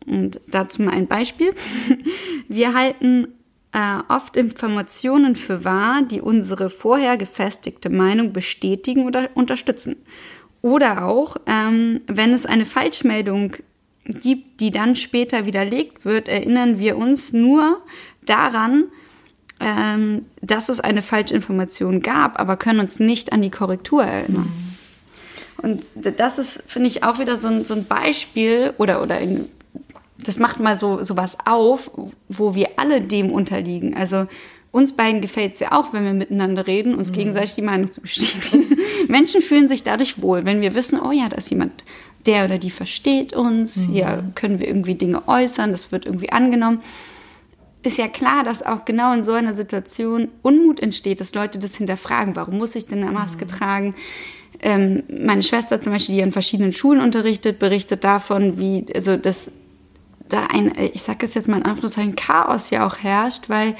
[0.07, 1.55] Und dazu mal ein Beispiel.
[2.49, 3.29] Wir halten
[3.73, 9.97] äh, oft Informationen für wahr, die unsere vorher gefestigte Meinung bestätigen oder unterstützen.
[10.61, 13.57] Oder auch, ähm, wenn es eine Falschmeldung
[14.05, 17.83] gibt, die dann später widerlegt wird, erinnern wir uns nur
[18.25, 18.85] daran,
[19.61, 24.53] ähm, dass es eine Falschinformation gab, aber können uns nicht an die Korrektur erinnern.
[24.53, 24.75] Mhm.
[25.63, 25.85] Und
[26.19, 29.47] das ist, finde ich, auch wieder so ein, so ein Beispiel oder, oder in,
[30.19, 31.91] das macht mal so was auf,
[32.29, 33.97] wo wir alle dem unterliegen.
[33.97, 34.27] Also
[34.73, 37.15] uns beiden gefällt es ja auch, wenn wir miteinander reden, uns mhm.
[37.15, 38.77] gegenseitig die Meinung zu bestätigen.
[39.09, 41.85] Menschen fühlen sich dadurch wohl, wenn wir wissen, oh ja, da ist jemand,
[42.27, 43.93] der oder die versteht uns, mhm.
[43.93, 46.83] hier können wir irgendwie Dinge äußern, das wird irgendwie angenommen
[47.85, 51.77] ist ja klar, dass auch genau in so einer Situation Unmut entsteht, dass Leute das
[51.77, 52.35] hinterfragen.
[52.35, 53.49] Warum muss ich denn eine Maske mhm.
[53.49, 53.95] tragen?
[54.61, 59.53] Ähm, meine Schwester zum Beispiel, die an verschiedenen Schulen unterrichtet, berichtet davon, wie, also das
[60.29, 63.77] da ein, ich sage es jetzt mal in Anführungszeichen, Chaos ja auch herrscht, weil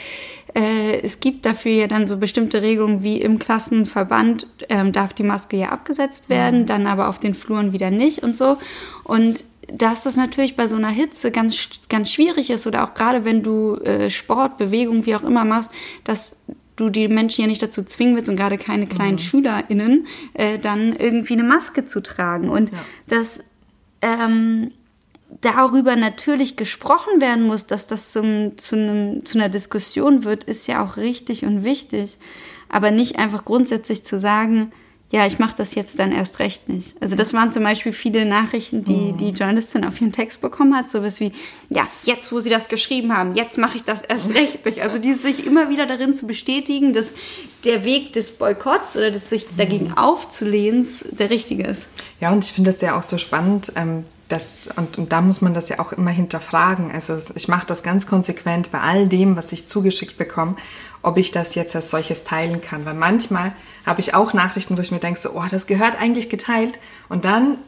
[0.55, 5.23] äh, es gibt dafür ja dann so bestimmte Regelungen wie im Klassenverband ähm, darf die
[5.23, 6.67] Maske ja abgesetzt werden, mhm.
[6.67, 8.59] dann aber auf den Fluren wieder nicht und so.
[9.05, 13.25] Und dass das natürlich bei so einer Hitze ganz, ganz schwierig ist oder auch gerade
[13.25, 15.71] wenn du äh, Sport, Bewegung, wie auch immer machst,
[16.05, 16.37] dass
[16.77, 19.21] du die Menschen ja nicht dazu zwingen willst und gerade keine kleinen mhm.
[19.21, 22.49] SchülerInnen, äh, dann irgendwie eine Maske zu tragen.
[22.49, 22.79] Und ja.
[23.09, 23.45] dass
[24.03, 24.73] ähm,
[25.41, 30.67] darüber natürlich gesprochen werden muss, dass das zum, zu, einem, zu einer Diskussion wird, ist
[30.67, 32.19] ja auch richtig und wichtig.
[32.69, 34.73] Aber nicht einfach grundsätzlich zu sagen,
[35.15, 36.97] ja, ich mache das jetzt dann erst recht nicht.
[37.01, 39.17] Also das waren zum Beispiel viele Nachrichten, die mhm.
[39.17, 41.31] die Journalistin auf ihren Text bekommen hat, sowas wie,
[41.71, 44.37] ja, jetzt, wo sie das geschrieben haben, jetzt mache ich das erst mhm.
[44.39, 44.81] recht nicht.
[44.81, 47.13] Also dieses sich immer wieder darin zu bestätigen, dass
[47.65, 49.99] der Weg des Boykotts oder des sich dagegen mhm.
[49.99, 51.87] aufzulehnens der richtige ist.
[52.21, 55.43] Ja, und ich finde das ja auch so spannend, ähm, das, und, und da muss
[55.43, 56.91] man das ja auch immer hinterfragen.
[56.91, 60.57] Also ich mache das ganz konsequent bei all dem, was ich zugeschickt bekomme,
[61.05, 62.85] ob ich das jetzt als solches teilen kann.
[62.85, 63.53] Weil manchmal
[63.87, 66.79] habe ich auch Nachrichten, wo ich mir denke, so, oh, das gehört eigentlich geteilt.
[67.09, 67.59] Und dann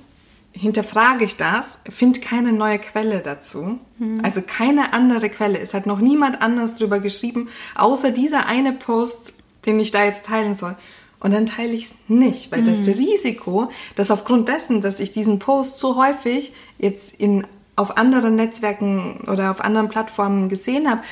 [0.52, 3.78] hinterfrage ich das, finde keine neue Quelle dazu.
[3.98, 4.24] Mhm.
[4.24, 5.58] Also keine andere Quelle.
[5.58, 9.34] Es hat noch niemand anders drüber geschrieben, außer dieser eine Post,
[9.66, 10.76] den ich da jetzt teilen soll.
[11.20, 12.66] und dann teile ich es nicht, weil mhm.
[12.66, 18.36] das Risiko, dass aufgrund dessen, dass ich diesen Post so häufig jetzt in, auf anderen
[18.36, 21.02] Netzwerken oder auf anderen Plattformen gesehen habe,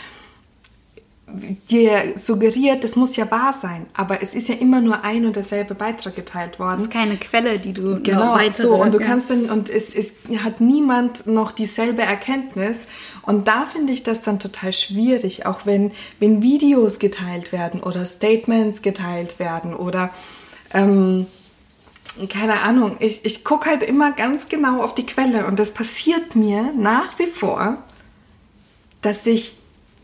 [1.27, 5.37] dir suggeriert, das muss ja wahr sein, aber es ist ja immer nur ein und
[5.37, 6.77] derselbe Beitrag geteilt worden.
[6.77, 9.07] Das ist keine Quelle, die du genau weitere, so und du ja.
[9.07, 12.79] kannst dann und es, es hat niemand noch dieselbe Erkenntnis
[13.23, 18.05] und da finde ich das dann total schwierig, auch wenn wenn Videos geteilt werden oder
[18.05, 20.11] Statements geteilt werden oder
[20.73, 21.27] ähm,
[22.29, 26.37] keine Ahnung, ich, ich gucke halt immer ganz genau auf die Quelle und das passiert
[26.37, 27.79] mir nach wie vor,
[29.03, 29.57] dass ich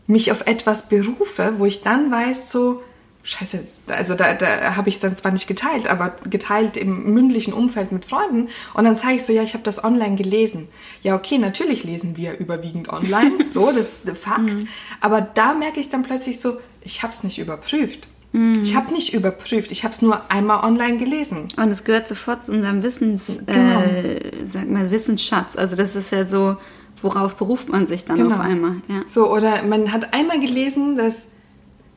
[0.07, 2.81] mich auf etwas berufe, wo ich dann weiß, so,
[3.23, 7.53] scheiße, also da, da habe ich es dann zwar nicht geteilt, aber geteilt im mündlichen
[7.53, 10.67] Umfeld mit Freunden und dann zeige ich so, ja, ich habe das online gelesen.
[11.03, 14.41] Ja, okay, natürlich lesen wir überwiegend online, so, das ist Fakt.
[14.41, 14.67] Mhm.
[15.01, 18.09] Aber da merke ich dann plötzlich so, ich habe es nicht überprüft.
[18.33, 18.61] Mhm.
[18.63, 21.49] Ich habe nicht überprüft, ich habe es nur einmal online gelesen.
[21.57, 23.81] Und es gehört sofort zu unserem Wissens, genau.
[23.81, 25.57] äh, sag mal, Wissensschatz.
[25.57, 26.57] Also das ist ja so,
[27.01, 28.35] worauf beruft man sich dann genau.
[28.35, 28.75] auf einmal?
[28.87, 29.01] Ja.
[29.07, 31.27] So, oder man hat einmal gelesen, dass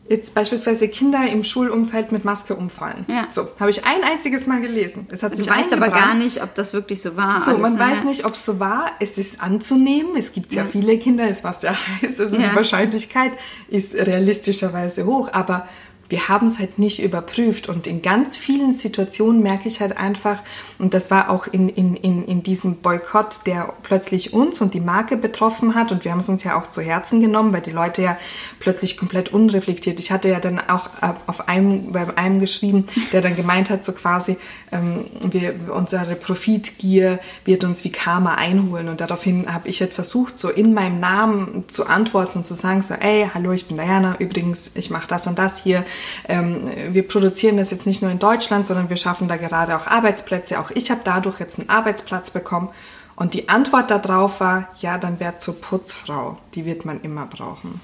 [0.08, 3.06] jetzt beispielsweise Kinder im Schulumfeld mit Maske umfallen.
[3.08, 3.26] Ja.
[3.30, 5.06] So, habe ich ein einziges Mal gelesen.
[5.10, 7.42] Es hat sich du weißt aber gar nicht, ob das wirklich so war.
[7.42, 8.90] So, man weiß nicht, ob es so war.
[9.00, 10.16] Es ist anzunehmen.
[10.16, 12.20] Es gibt ja, ja viele Kinder, ist was sehr heiß.
[12.20, 12.48] Also ja.
[12.48, 13.32] die Wahrscheinlichkeit
[13.68, 15.30] ist realistischerweise hoch.
[15.32, 15.68] Aber
[16.08, 17.68] wir haben es halt nicht überprüft.
[17.68, 20.42] Und in ganz vielen Situationen merke ich halt einfach,
[20.78, 24.80] und das war auch in, in, in, in diesem Boykott, der plötzlich uns und die
[24.80, 25.92] Marke betroffen hat.
[25.92, 28.16] Und wir haben es uns ja auch zu Herzen genommen, weil die Leute ja
[28.60, 29.98] plötzlich komplett unreflektiert.
[29.98, 33.84] Ich hatte ja dann auch äh, auf einem, bei einem geschrieben, der dann gemeint hat,
[33.84, 34.36] so quasi,
[34.74, 38.88] ähm, wir, unsere Profitgier wird uns wie Karma einholen.
[38.88, 42.82] Und daraufhin habe ich halt versucht, so in meinem Namen zu antworten und zu sagen,
[42.82, 45.84] so, ey, hallo, ich bin Diana, übrigens, ich mache das und das hier
[46.28, 49.86] ähm, wir produzieren das jetzt nicht nur in Deutschland, sondern wir schaffen da gerade auch
[49.86, 50.58] Arbeitsplätze.
[50.58, 52.70] Auch ich habe dadurch jetzt einen Arbeitsplatz bekommen.
[53.16, 56.38] Und die Antwort darauf war, ja, dann wär zur Putzfrau.
[56.54, 57.80] Die wird man immer brauchen.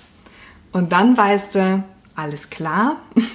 [0.72, 1.84] Und dann weißt du,
[2.16, 2.96] alles klar.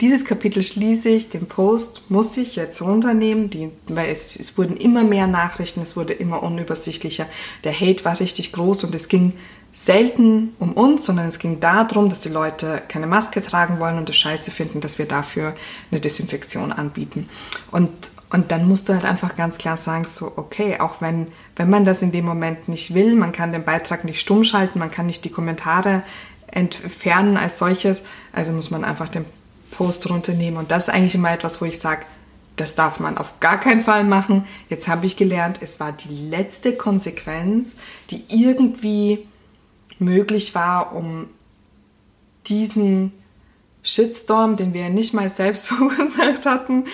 [0.00, 4.76] Dieses Kapitel schließe ich, den Post muss ich jetzt runternehmen, die, weil es, es wurden
[4.76, 7.26] immer mehr Nachrichten, es wurde immer unübersichtlicher.
[7.62, 9.34] Der Hate war richtig groß und es ging
[9.72, 14.08] selten um uns, sondern es ging darum, dass die Leute keine Maske tragen wollen und
[14.08, 15.54] es scheiße finden, dass wir dafür
[15.90, 17.28] eine Desinfektion anbieten.
[17.70, 17.90] Und,
[18.30, 21.84] und dann musst du halt einfach ganz klar sagen, so, okay, auch wenn, wenn man
[21.84, 25.06] das in dem Moment nicht will, man kann den Beitrag nicht stumm schalten, man kann
[25.06, 26.02] nicht die Kommentare
[26.46, 29.24] entfernen als solches, also muss man einfach den
[29.76, 30.58] Post runternehmen.
[30.58, 32.02] Und das ist eigentlich immer etwas, wo ich sage,
[32.56, 34.44] das darf man auf gar keinen Fall machen.
[34.68, 37.76] Jetzt habe ich gelernt, es war die letzte Konsequenz,
[38.10, 39.26] die irgendwie
[39.98, 41.26] möglich war, um
[42.46, 43.12] diesen
[43.82, 46.84] Shitstorm, den wir ja nicht mal selbst verursacht hatten,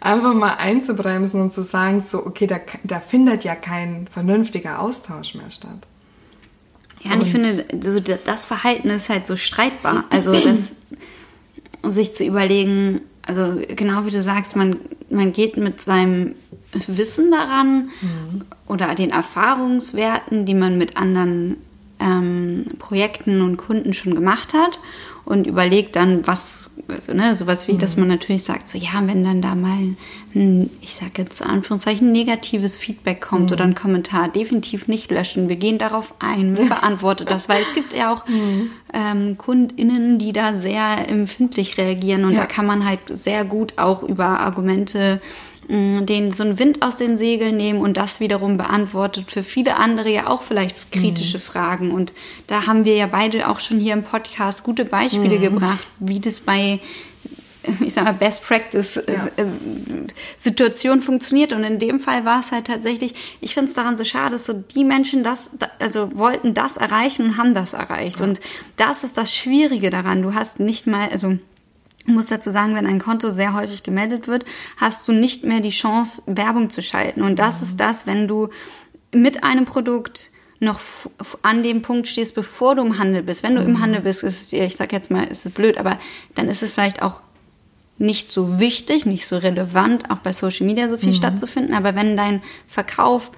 [0.00, 5.34] einfach mal einzubremsen und zu sagen, so, okay, da, da findet ja kein vernünftiger Austausch
[5.34, 5.86] mehr statt.
[7.02, 10.04] Ja, und, und ich finde, also das Verhalten ist halt so streitbar.
[10.10, 10.76] Also das,
[11.82, 14.76] sich zu überlegen, also genau wie du sagst, man,
[15.10, 16.34] man geht mit seinem
[16.86, 18.42] Wissen daran mhm.
[18.66, 21.56] oder den Erfahrungswerten, die man mit anderen
[21.98, 24.78] ähm, Projekten und Kunden schon gemacht hat
[25.24, 27.78] und überlegt dann, was, also ne, sowas wie, mhm.
[27.78, 29.94] dass man natürlich sagt, so ja, wenn dann da mal
[30.34, 33.52] ein, ich sage jetzt Anführungszeichen, negatives Feedback kommt mhm.
[33.52, 35.48] oder ein Kommentar, definitiv nicht löschen.
[35.48, 36.64] Wir gehen darauf ein, ja.
[36.64, 38.70] beantwortet das, weil es gibt ja auch mhm.
[38.92, 42.40] ähm, KundInnen, die da sehr empfindlich reagieren und ja.
[42.40, 45.20] da kann man halt sehr gut auch über Argumente
[45.68, 50.10] den so einen Wind aus den Segeln nehmen und das wiederum beantwortet für viele andere
[50.10, 51.42] ja auch vielleicht kritische mhm.
[51.42, 51.90] Fragen.
[51.90, 52.12] Und
[52.46, 55.42] da haben wir ja beide auch schon hier im Podcast gute Beispiele mhm.
[55.42, 56.80] gebracht, wie das bei
[57.80, 59.26] ich sag mal, Best Practice ja.
[59.36, 59.46] Äh,
[60.36, 61.52] Situation funktioniert.
[61.52, 64.46] Und in dem Fall war es halt tatsächlich, ich finde es daran so schade, dass
[64.46, 68.20] so die Menschen das, also wollten das erreichen und haben das erreicht.
[68.20, 68.24] Ja.
[68.24, 68.40] Und
[68.76, 70.22] das ist das Schwierige daran.
[70.22, 71.38] Du hast nicht mal, also
[72.06, 74.44] ich muss dazu sagen, wenn ein Konto sehr häufig gemeldet wird,
[74.76, 77.22] hast du nicht mehr die Chance, Werbung zu schalten.
[77.22, 77.62] Und das mhm.
[77.64, 78.48] ist das, wenn du
[79.12, 80.80] mit einem Produkt noch
[81.42, 83.42] an dem Punkt stehst, bevor du im Handel bist.
[83.42, 83.68] Wenn du mhm.
[83.68, 85.98] im Handel bist, ist es dir, ich sag jetzt mal, ist es blöd, aber
[86.34, 87.20] dann ist es vielleicht auch
[87.98, 91.14] nicht so wichtig, nicht so relevant, auch bei Social Media so viel mhm.
[91.14, 91.74] stattzufinden.
[91.74, 93.32] Aber wenn dein Verkauf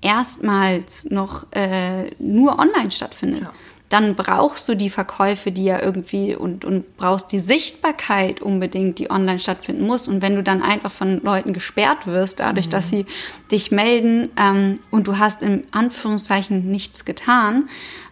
[0.00, 3.52] erstmals noch äh, nur online stattfindet, ja
[3.94, 9.08] dann brauchst du die Verkäufe, die ja irgendwie und, und brauchst die Sichtbarkeit unbedingt, die
[9.08, 10.08] online stattfinden muss.
[10.08, 12.70] Und wenn du dann einfach von Leuten gesperrt wirst, dadurch, mhm.
[12.72, 13.06] dass sie
[13.52, 17.68] dich melden ähm, und du hast in Anführungszeichen nichts getan,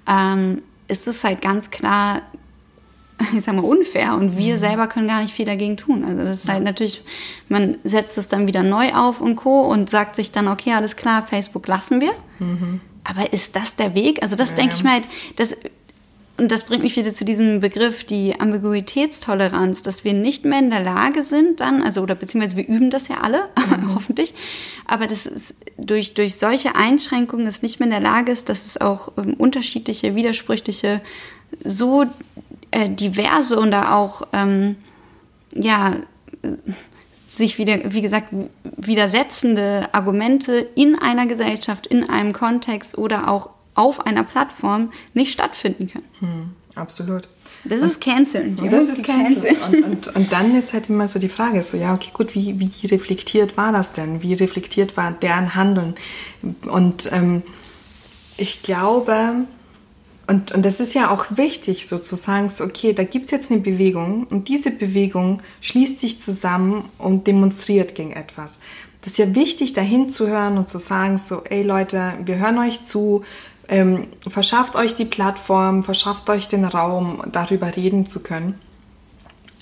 [0.09, 2.23] ähm, ist es halt ganz klar
[3.37, 4.59] ich sag mal, unfair und wir mhm.
[4.59, 6.05] selber können gar nicht viel dagegen tun.
[6.05, 7.03] Also das ist halt natürlich,
[7.49, 9.63] man setzt es dann wieder neu auf und Co.
[9.63, 12.13] und sagt sich dann, okay, alles klar, Facebook lassen wir.
[12.39, 12.81] Mhm.
[13.05, 14.23] Aber ist das der Weg?
[14.23, 14.57] Also das ja.
[14.57, 15.57] denke ich mir halt, das,
[16.39, 20.71] und das bringt mich wieder zu diesem Begriff, die Ambiguitätstoleranz, dass wir nicht mehr in
[20.71, 23.95] der Lage sind dann, also oder beziehungsweise wir üben das ja alle, mhm.
[23.95, 24.35] hoffentlich,
[24.87, 28.65] aber das ist durch, durch solche Einschränkungen es nicht mehr in der Lage ist, dass
[28.65, 31.01] es auch ähm, unterschiedliche, widersprüchliche,
[31.65, 32.07] so
[32.71, 34.77] äh, diverse und da auch, ähm,
[35.55, 35.97] ja,
[37.35, 38.29] sich wieder, wie gesagt,
[38.77, 45.89] widersetzende Argumente in einer Gesellschaft, in einem Kontext oder auch auf einer Plattform nicht stattfinden
[45.89, 46.05] können.
[46.21, 47.29] Hm, absolut.
[47.65, 48.59] Das und, ist Canceln.
[48.59, 49.57] Und das ist Canceln.
[49.57, 52.59] Und, und, und, dann ist halt immer so die Frage, so ja, okay, gut, wie,
[52.59, 54.21] wie reflektiert war das denn?
[54.21, 55.95] Wie reflektiert war deren Handeln?
[56.69, 57.43] Und ähm,
[58.37, 59.47] ich glaube,
[60.33, 63.33] und, und das ist ja auch wichtig, so zu sagen, so, okay, da gibt es
[63.33, 68.59] jetzt eine Bewegung und diese Bewegung schließt sich zusammen und demonstriert gegen etwas.
[69.03, 72.57] Das ist ja wichtig, dahin zu hören und zu sagen, so, ey Leute, wir hören
[72.57, 73.25] euch zu,
[73.69, 78.59] ähm, verschafft euch die Plattform, verschafft euch den Raum, darüber reden zu können.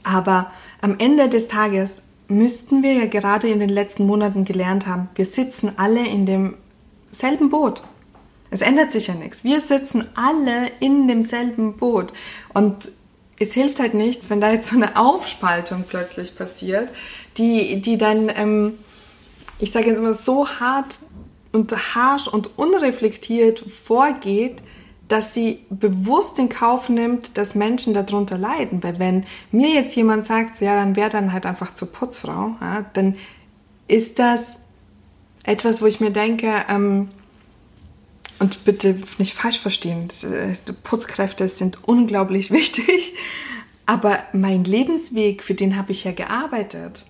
[0.04, 0.52] Aber
[0.82, 5.26] am Ende des Tages müssten wir ja gerade in den letzten Monaten gelernt haben, wir
[5.26, 7.82] sitzen alle in demselben Boot.
[8.50, 9.44] Es ändert sich ja nichts.
[9.44, 12.12] Wir sitzen alle in demselben Boot.
[12.52, 12.90] Und
[13.38, 16.90] es hilft halt nichts, wenn da jetzt so eine Aufspaltung plötzlich passiert,
[17.38, 18.74] die, die dann, ähm,
[19.58, 20.98] ich sage jetzt mal, so hart
[21.52, 24.56] und harsch und unreflektiert vorgeht,
[25.08, 28.82] dass sie bewusst in Kauf nimmt, dass Menschen darunter leiden.
[28.82, 32.84] Weil wenn mir jetzt jemand sagt, ja, dann wäre dann halt einfach zur Putzfrau, ja,
[32.92, 33.16] dann
[33.88, 34.66] ist das
[35.44, 37.08] etwas, wo ich mir denke, ähm,
[38.40, 43.14] und bitte nicht falsch verstehen, äh, Putzkräfte sind unglaublich wichtig,
[43.86, 47.06] aber mein Lebensweg, für den habe ich ja gearbeitet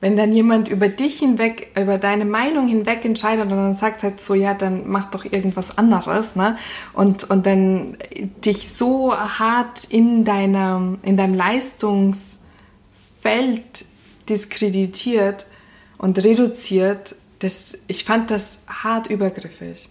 [0.00, 4.18] wenn dann jemand über dich hinweg, über deine Meinung hinweg entscheidet und dann sagt halt
[4.20, 6.56] so, ja, dann mach doch irgendwas anderes, ne?
[6.94, 7.98] Und, und dann
[8.44, 12.40] dich so hart in deiner, in deinem Leistungsfeld
[14.28, 15.46] diskreditiert
[15.98, 19.88] und reduziert, das, ich fand das hart übergriffig.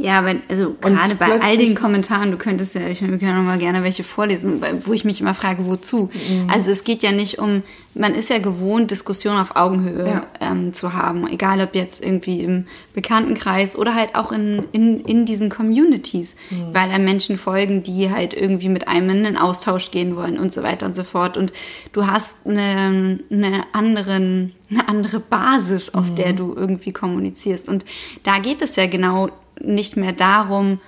[0.00, 3.58] Ja, weil, also gerade bei all den Kommentaren, du könntest ja, ich können noch mal
[3.58, 6.08] gerne welche vorlesen, wo ich mich immer frage, wozu.
[6.14, 6.48] Mhm.
[6.48, 10.26] Also es geht ja nicht um, man ist ja gewohnt, Diskussionen auf Augenhöhe ja.
[10.40, 15.26] ähm, zu haben, egal ob jetzt irgendwie im Bekanntenkreis oder halt auch in, in, in
[15.26, 16.72] diesen Communities, mhm.
[16.72, 20.52] weil einem Menschen folgen, die halt irgendwie mit einem in den Austausch gehen wollen und
[20.52, 21.36] so weiter und so fort.
[21.36, 21.52] Und
[21.92, 26.14] du hast eine, eine, anderen, eine andere Basis, auf mhm.
[26.14, 27.68] der du irgendwie kommunizierst.
[27.68, 27.84] Und
[28.22, 29.30] da geht es ja genau
[29.60, 30.80] nicht mehr darum,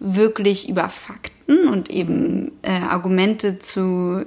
[0.00, 4.26] wirklich über Fakten und eben äh, Argumente zu,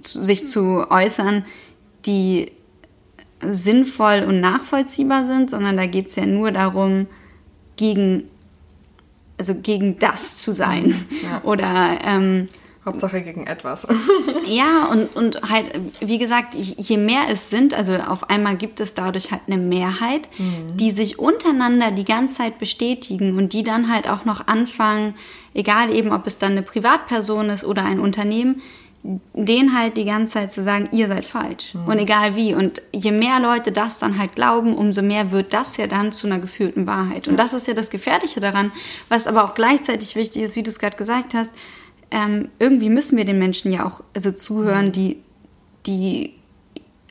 [0.00, 1.44] zu, sich zu äußern,
[2.06, 2.52] die
[3.40, 7.06] sinnvoll und nachvollziehbar sind, sondern da geht es ja nur darum,
[7.76, 8.24] gegen,
[9.38, 10.94] also gegen das zu sein.
[11.22, 11.42] Ja.
[11.44, 12.48] Oder ähm,
[12.84, 13.86] Hauptsache gegen etwas.
[14.46, 15.66] ja, und, und halt,
[16.00, 20.28] wie gesagt, je mehr es sind, also auf einmal gibt es dadurch halt eine Mehrheit,
[20.38, 20.76] mhm.
[20.76, 25.14] die sich untereinander die ganze Zeit bestätigen und die dann halt auch noch anfangen,
[25.54, 28.62] egal eben, ob es dann eine Privatperson ist oder ein Unternehmen,
[29.04, 31.74] denen halt die ganze Zeit zu sagen, ihr seid falsch.
[31.74, 31.86] Mhm.
[31.86, 32.54] Und egal wie.
[32.54, 36.26] Und je mehr Leute das dann halt glauben, umso mehr wird das ja dann zu
[36.26, 37.26] einer gefühlten Wahrheit.
[37.26, 38.70] Und das ist ja das Gefährliche daran,
[39.08, 41.52] was aber auch gleichzeitig wichtig ist, wie du es gerade gesagt hast,
[42.12, 45.16] ähm, irgendwie müssen wir den Menschen ja auch also zuhören, die,
[45.86, 46.34] die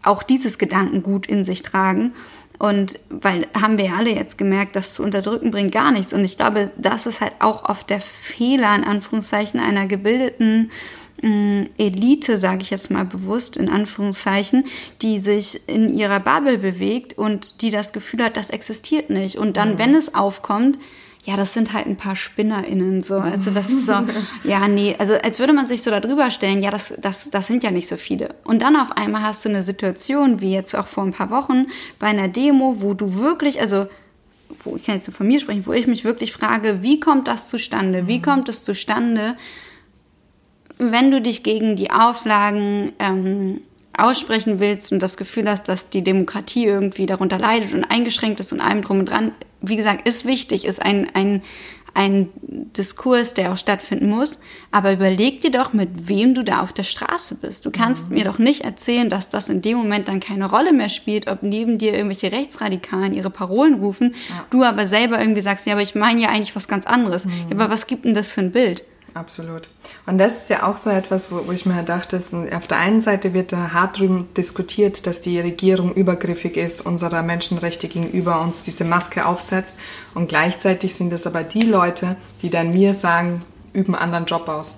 [0.03, 2.13] auch dieses Gedankengut in sich tragen.
[2.59, 6.13] Und weil haben wir ja alle jetzt gemerkt, das zu unterdrücken bringt gar nichts.
[6.13, 10.69] Und ich glaube, das ist halt auch oft der Fehler, in Anführungszeichen, einer gebildeten
[11.23, 14.65] mm, Elite, sage ich jetzt mal bewusst, in Anführungszeichen,
[15.01, 19.37] die sich in ihrer Bubble bewegt und die das Gefühl hat, das existiert nicht.
[19.37, 19.79] Und dann, mhm.
[19.79, 20.77] wenn es aufkommt,
[21.23, 23.19] ja, das sind halt ein paar SpinnerInnen, so.
[23.19, 23.93] Also, das ist so,
[24.43, 27.47] ja, nee, also, als würde man sich so da drüber stellen, ja, das, das, das
[27.47, 28.35] sind ja nicht so viele.
[28.43, 31.67] Und dann auf einmal hast du eine Situation, wie jetzt auch vor ein paar Wochen
[31.99, 33.87] bei einer Demo, wo du wirklich, also,
[34.63, 37.27] wo ich kann jetzt nur von mir sprechen, wo ich mich wirklich frage, wie kommt
[37.27, 38.07] das zustande?
[38.07, 38.23] Wie mhm.
[38.23, 39.37] kommt es zustande,
[40.79, 43.61] wenn du dich gegen die Auflagen ähm,
[43.95, 48.51] aussprechen willst und das Gefühl hast, dass die Demokratie irgendwie darunter leidet und eingeschränkt ist
[48.51, 51.41] und allem drum und dran, wie gesagt, ist wichtig, ist ein, ein,
[51.93, 54.39] ein Diskurs, der auch stattfinden muss.
[54.71, 57.65] Aber überleg dir doch, mit wem du da auf der Straße bist.
[57.65, 58.17] Du kannst mhm.
[58.17, 61.43] mir doch nicht erzählen, dass das in dem Moment dann keine Rolle mehr spielt, ob
[61.43, 64.45] neben dir irgendwelche Rechtsradikalen ihre Parolen rufen, ja.
[64.49, 67.25] du aber selber irgendwie sagst, ja, aber ich meine ja eigentlich was ganz anderes.
[67.25, 67.31] Mhm.
[67.49, 68.83] Ja, aber was gibt denn das für ein Bild?
[69.13, 69.67] Absolut.
[70.05, 72.77] Und das ist ja auch so etwas, wo, wo ich mir dachte, dass auf der
[72.77, 78.41] einen Seite wird da hart drüber diskutiert, dass die Regierung übergriffig ist, unserer Menschenrechte gegenüber
[78.41, 79.75] uns diese Maske aufsetzt.
[80.13, 83.41] Und gleichzeitig sind es aber die Leute, die dann mir sagen,
[83.73, 84.75] üben anderen Job aus.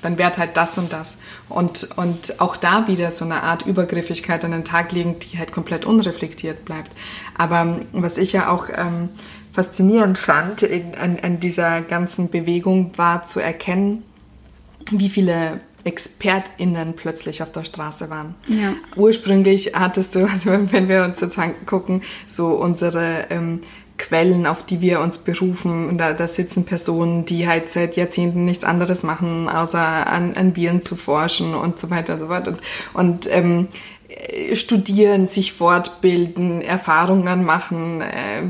[0.00, 1.16] Dann währt halt das und das.
[1.48, 5.52] Und, und auch da wieder so eine Art Übergriffigkeit an den Tag legen, die halt
[5.52, 6.90] komplett unreflektiert bleibt.
[7.36, 9.10] Aber was ich ja auch ähm,
[9.52, 14.02] faszinierend fand in, an, an dieser ganzen Bewegung, war zu erkennen,
[14.90, 18.34] wie viele ExpertInnen plötzlich auf der Straße waren.
[18.48, 18.74] Ja.
[18.96, 23.60] Ursprünglich hattest du, also wenn wir uns jetzt angucken, so unsere ähm,
[23.98, 25.96] Quellen, auf die wir uns berufen.
[25.98, 30.82] Da, da sitzen Personen, die halt seit Jahrzehnten nichts anderes machen, außer an, an Viren
[30.82, 32.48] zu forschen und so weiter und so fort.
[32.48, 32.60] Und,
[32.94, 33.68] und ähm,
[34.54, 38.42] studieren, sich fortbilden, Erfahrungen machen, äh,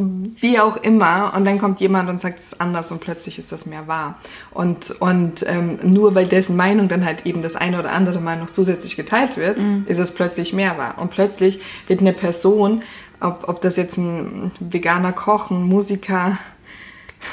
[0.00, 3.66] wie auch immer, und dann kommt jemand und sagt, es anders und plötzlich ist das
[3.66, 4.18] mehr wahr.
[4.50, 8.38] Und, und ähm, nur weil dessen Meinung dann halt eben das eine oder andere Mal
[8.38, 9.84] noch zusätzlich geteilt wird, mhm.
[9.86, 10.96] ist es plötzlich mehr wahr.
[10.98, 12.82] Und plötzlich wird eine Person,
[13.20, 16.38] ob, ob das jetzt ein veganer Koch, ein Musiker,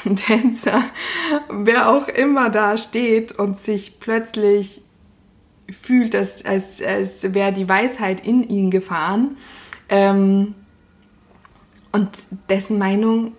[0.04, 0.84] ein Tänzer,
[1.50, 4.82] wer auch immer da steht und sich plötzlich
[5.82, 9.36] fühlt, als, als, als wäre die Weisheit in ihn gefahren,
[9.88, 10.54] ähm,
[11.92, 12.08] und
[12.48, 13.32] dessen Meinung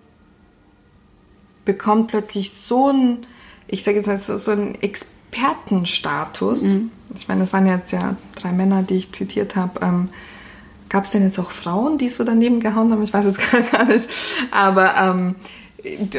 [1.64, 3.26] bekommt plötzlich so ein,
[3.68, 6.62] ich sage jetzt mal so, so einen Expertenstatus.
[6.62, 6.90] Mhm.
[7.14, 9.80] Ich meine, das waren jetzt ja drei Männer, die ich zitiert habe.
[9.82, 10.08] Ähm,
[10.88, 13.02] Gab es denn jetzt auch Frauen, die so daneben gehauen haben?
[13.04, 13.40] Ich weiß jetzt
[13.72, 14.08] gar nicht.
[14.50, 15.36] Aber ähm,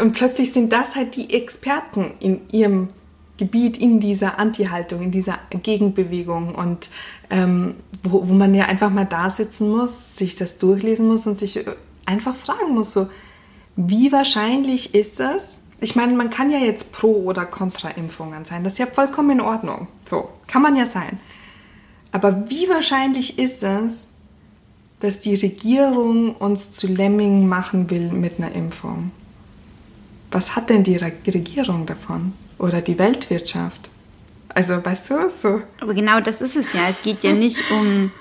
[0.01, 2.89] und plötzlich sind das halt die Experten in ihrem
[3.37, 6.89] Gebiet, in dieser Anti-Haltung, in dieser Gegenbewegung und
[7.29, 11.37] ähm, wo, wo man ja einfach mal da sitzen muss, sich das durchlesen muss und
[11.37, 11.65] sich
[12.11, 13.09] einfach fragen muss, so,
[13.75, 15.63] wie wahrscheinlich ist es?
[15.79, 18.63] Ich meine, man kann ja jetzt pro oder contra Impfungen sein.
[18.63, 19.87] Das ist ja vollkommen in Ordnung.
[20.05, 21.19] So, kann man ja sein.
[22.11, 24.11] Aber wie wahrscheinlich ist es,
[24.99, 29.11] dass die Regierung uns zu Lemming machen will mit einer Impfung?
[30.29, 32.33] Was hat denn die Regierung davon?
[32.59, 33.89] Oder die Weltwirtschaft?
[34.49, 35.61] Also, weißt du, so.
[35.79, 36.87] Aber genau das ist es ja.
[36.89, 38.11] Es geht ja nicht um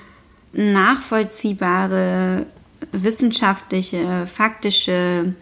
[0.53, 2.47] nachvollziehbare
[2.91, 5.33] wissenschaftliche, faktische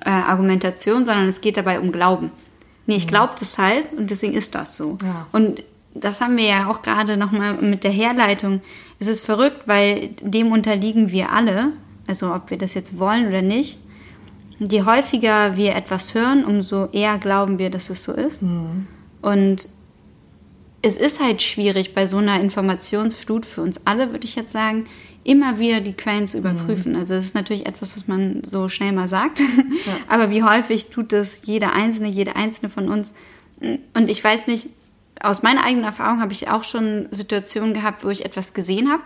[0.00, 2.30] äh, Argumentation, sondern es geht dabei um Glauben.
[2.86, 4.98] Nee, ich glaube das halt und deswegen ist das so.
[5.02, 5.26] Ja.
[5.32, 5.62] Und
[5.94, 8.60] das haben wir ja auch gerade nochmal mit der Herleitung.
[8.98, 11.72] Es ist verrückt, weil dem unterliegen wir alle,
[12.08, 13.78] also ob wir das jetzt wollen oder nicht.
[14.58, 18.42] Je häufiger wir etwas hören, umso eher glauben wir, dass es so ist.
[18.42, 18.86] Mhm.
[19.20, 19.68] Und
[20.82, 24.86] es ist halt schwierig bei so einer Informationsflut für uns alle, würde ich jetzt sagen,
[25.24, 26.92] immer wieder die Quellen zu überprüfen.
[26.92, 26.98] Mhm.
[26.98, 29.46] Also es ist natürlich etwas, was man so schnell mal sagt, ja.
[30.08, 33.14] aber wie häufig tut das jeder Einzelne, jede Einzelne von uns?
[33.60, 34.68] Und ich weiß nicht,
[35.20, 39.02] aus meiner eigenen Erfahrung habe ich auch schon Situationen gehabt, wo ich etwas gesehen habe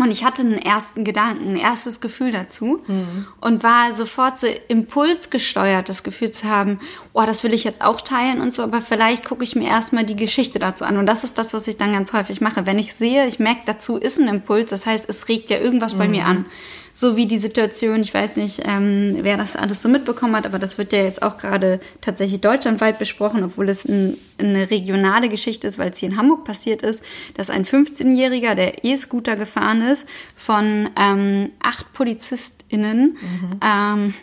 [0.00, 3.26] und ich hatte einen ersten Gedanken, ein erstes Gefühl dazu mhm.
[3.42, 6.80] und war sofort so impulsgesteuert, das Gefühl zu haben,
[7.12, 10.04] oh, das will ich jetzt auch teilen und so, aber vielleicht gucke ich mir erstmal
[10.04, 10.96] die Geschichte dazu an.
[10.96, 12.64] Und das ist das, was ich dann ganz häufig mache.
[12.64, 15.94] Wenn ich sehe, ich merke, dazu ist ein Impuls, das heißt, es regt ja irgendwas
[15.94, 15.98] mhm.
[15.98, 16.46] bei mir an
[16.92, 20.58] so wie die Situation, ich weiß nicht, ähm, wer das alles so mitbekommen hat, aber
[20.58, 25.66] das wird ja jetzt auch gerade tatsächlich deutschlandweit besprochen, obwohl es ein, eine regionale Geschichte
[25.66, 27.02] ist, weil es hier in Hamburg passiert ist,
[27.34, 33.60] dass ein 15-Jähriger, der E-Scooter gefahren ist, von ähm, acht PolizistInnen mhm.
[33.62, 34.14] ähm,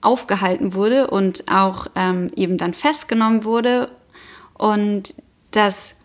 [0.00, 3.90] aufgehalten wurde und auch ähm, eben dann festgenommen wurde
[4.54, 5.14] und
[5.50, 5.96] das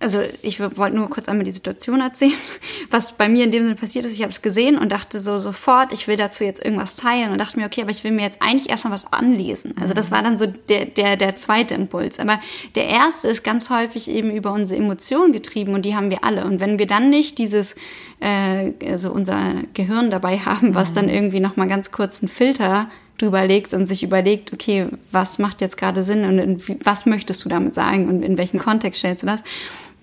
[0.00, 2.34] also ich wollte nur kurz einmal die Situation erzählen,
[2.90, 4.12] was bei mir in dem Sinne passiert ist.
[4.12, 7.38] Ich habe es gesehen und dachte so sofort, ich will dazu jetzt irgendwas teilen und
[7.38, 9.74] dachte mir, okay, aber ich will mir jetzt eigentlich erstmal was anlesen.
[9.80, 12.18] Also das war dann so der, der, der zweite Impuls.
[12.18, 12.38] Aber
[12.74, 16.44] der erste ist ganz häufig eben über unsere Emotionen getrieben und die haben wir alle.
[16.44, 17.74] Und wenn wir dann nicht dieses,
[18.20, 19.40] äh, also unser
[19.72, 24.02] Gehirn dabei haben, was dann irgendwie nochmal ganz kurz einen Filter drüber legt und sich
[24.02, 28.22] überlegt, okay, was macht jetzt gerade Sinn und in, was möchtest du damit sagen und
[28.22, 29.42] in welchen Kontext stellst du das,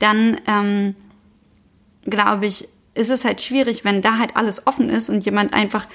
[0.01, 0.95] dann ähm,
[2.03, 5.87] glaube ich, ist es halt schwierig, wenn da halt alles offen ist und jemand einfach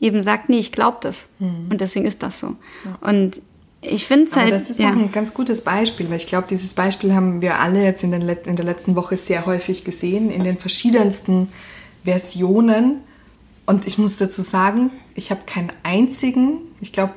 [0.00, 1.26] eben sagt, nee, ich glaube das.
[1.38, 1.68] Mhm.
[1.70, 2.56] Und deswegen ist das so.
[2.84, 3.08] Ja.
[3.08, 3.40] Und
[3.80, 4.52] ich finde es halt.
[4.52, 4.90] Das ist ja.
[4.90, 8.10] auch ein ganz gutes Beispiel, weil ich glaube, dieses Beispiel haben wir alle jetzt in,
[8.12, 11.48] den, in der letzten Woche sehr häufig gesehen, in den verschiedensten
[12.04, 13.00] Versionen.
[13.66, 17.14] Und ich muss dazu sagen, ich habe keinen einzigen, ich glaube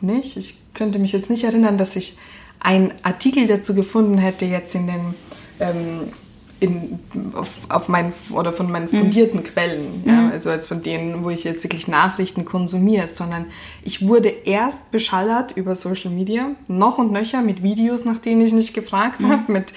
[0.00, 2.16] nicht, ich könnte mich jetzt nicht erinnern, dass ich
[2.60, 5.14] einen Artikel dazu gefunden hätte, jetzt in den
[5.60, 6.12] ähm,
[6.60, 6.98] in,
[7.32, 9.44] auf, auf mein, oder von meinen fundierten mhm.
[9.44, 10.30] Quellen, ja, mhm.
[10.30, 13.46] also als von denen, wo ich jetzt wirklich Nachrichten konsumiere, sondern
[13.82, 18.52] ich wurde erst beschallert über Social Media, noch und nöcher mit Videos, nach denen ich
[18.52, 19.32] nicht gefragt mhm.
[19.32, 19.72] habe, mit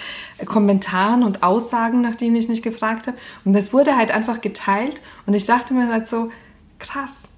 [0.45, 3.17] Kommentaren und Aussagen, nach denen ich nicht gefragt habe.
[3.45, 6.31] Und das wurde halt einfach geteilt und ich dachte mir halt so,
[6.79, 7.29] krass,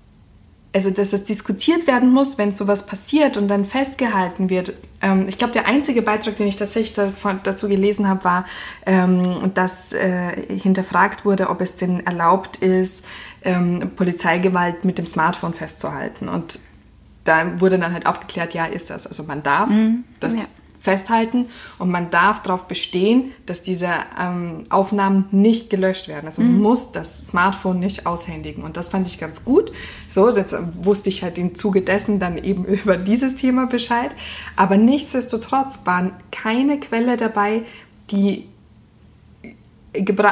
[0.76, 4.73] also dass es diskutiert werden muss, wenn sowas passiert und dann festgehalten wird.
[5.01, 8.45] Ähm, ich glaube, der einzige Beitrag, den ich tatsächlich davon, dazu gelesen habe, war,
[8.86, 13.05] ähm, dass äh, hinterfragt wurde, ob es denn erlaubt ist,
[13.43, 16.28] ähm, Polizeigewalt mit dem Smartphone festzuhalten.
[16.28, 16.59] Und
[17.23, 19.07] da wurde dann halt aufgeklärt, ja, ist das.
[19.07, 20.03] Also man darf mhm.
[20.19, 20.45] das ja
[20.86, 21.47] festhalten
[21.79, 26.27] und man darf darauf bestehen, dass diese ähm, Aufnahmen nicht gelöscht werden.
[26.27, 26.61] Also man mhm.
[26.61, 29.73] muss das Smartphone nicht aushändigen und das fand ich ganz gut.
[30.09, 34.11] So, das äh, wusste ich halt im Zuge dessen dann eben über dieses Thema Bescheid.
[34.55, 37.63] Aber nichtsdestotrotz waren keine Quelle dabei,
[38.11, 38.47] die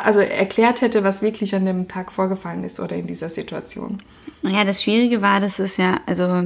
[0.04, 4.04] also erklärt hätte, was wirklich an dem Tag vorgefallen ist oder in dieser Situation.
[4.41, 6.43] Ja, das Schwierige war, dass es ja, also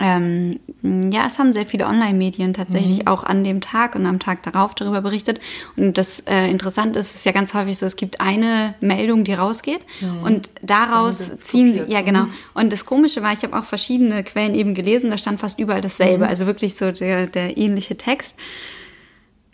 [0.00, 3.06] ähm, ja, es haben sehr viele Online-Medien tatsächlich mhm.
[3.06, 5.40] auch an dem Tag und am Tag darauf darüber berichtet.
[5.76, 9.24] Und das äh, Interessante ist, es ist ja ganz häufig so, es gibt eine Meldung,
[9.24, 10.22] die rausgeht mhm.
[10.22, 12.24] und daraus ziehen sie, ja genau.
[12.24, 12.32] Mhm.
[12.54, 15.82] Und das Komische war, ich habe auch verschiedene Quellen eben gelesen, da stand fast überall
[15.82, 16.30] dasselbe, mhm.
[16.30, 18.38] also wirklich so der, der ähnliche Text.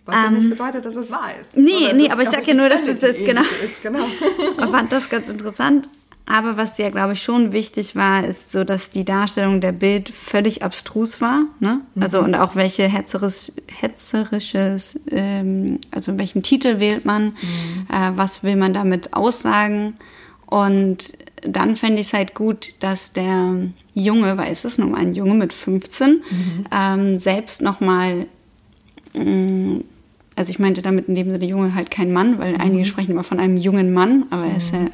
[0.04, 1.56] Was ja nicht ähm, bedeutet, dass es wahr ist.
[1.56, 3.42] Nee, nee, aber ich sage ja nur, dass es das, genau.
[3.64, 4.04] Ist, genau.
[4.58, 5.88] ich fand das ganz interessant.
[6.28, 10.08] Aber was ja, glaube ich, schon wichtig war, ist so, dass die Darstellung der Bild
[10.10, 11.44] völlig abstrus war.
[11.60, 11.80] Ne?
[11.94, 12.02] Mhm.
[12.02, 17.86] Also und auch welche hetzerisch, hetzerisches, ähm, also welchen Titel wählt man, mhm.
[17.92, 19.94] äh, was will man damit aussagen.
[20.46, 21.12] Und
[21.42, 25.14] dann fände ich es halt gut, dass der Junge, weil es ist nun mal ein
[25.14, 26.22] Junge mit 15, mhm.
[26.72, 28.26] ähm, selbst nochmal,
[29.14, 29.78] mm,
[30.34, 32.60] also ich meinte damit in dem Sinne Junge halt kein Mann, weil mhm.
[32.60, 34.86] einige sprechen immer von einem jungen Mann, aber er ist ja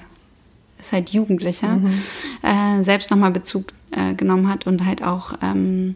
[0.83, 1.95] ist halt Jugendlicher, mhm.
[2.43, 5.95] äh, selbst nochmal Bezug äh, genommen hat und halt auch ähm,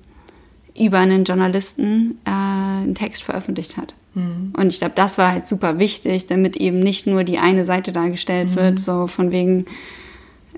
[0.79, 3.95] über einen Journalisten äh, einen Text veröffentlicht hat.
[4.15, 4.53] Mhm.
[4.57, 7.93] Und ich glaube, das war halt super wichtig, damit eben nicht nur die eine Seite
[7.93, 8.57] dargestellt mhm.
[8.57, 9.67] wird, so von wegen,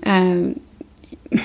[0.01, 0.53] äh,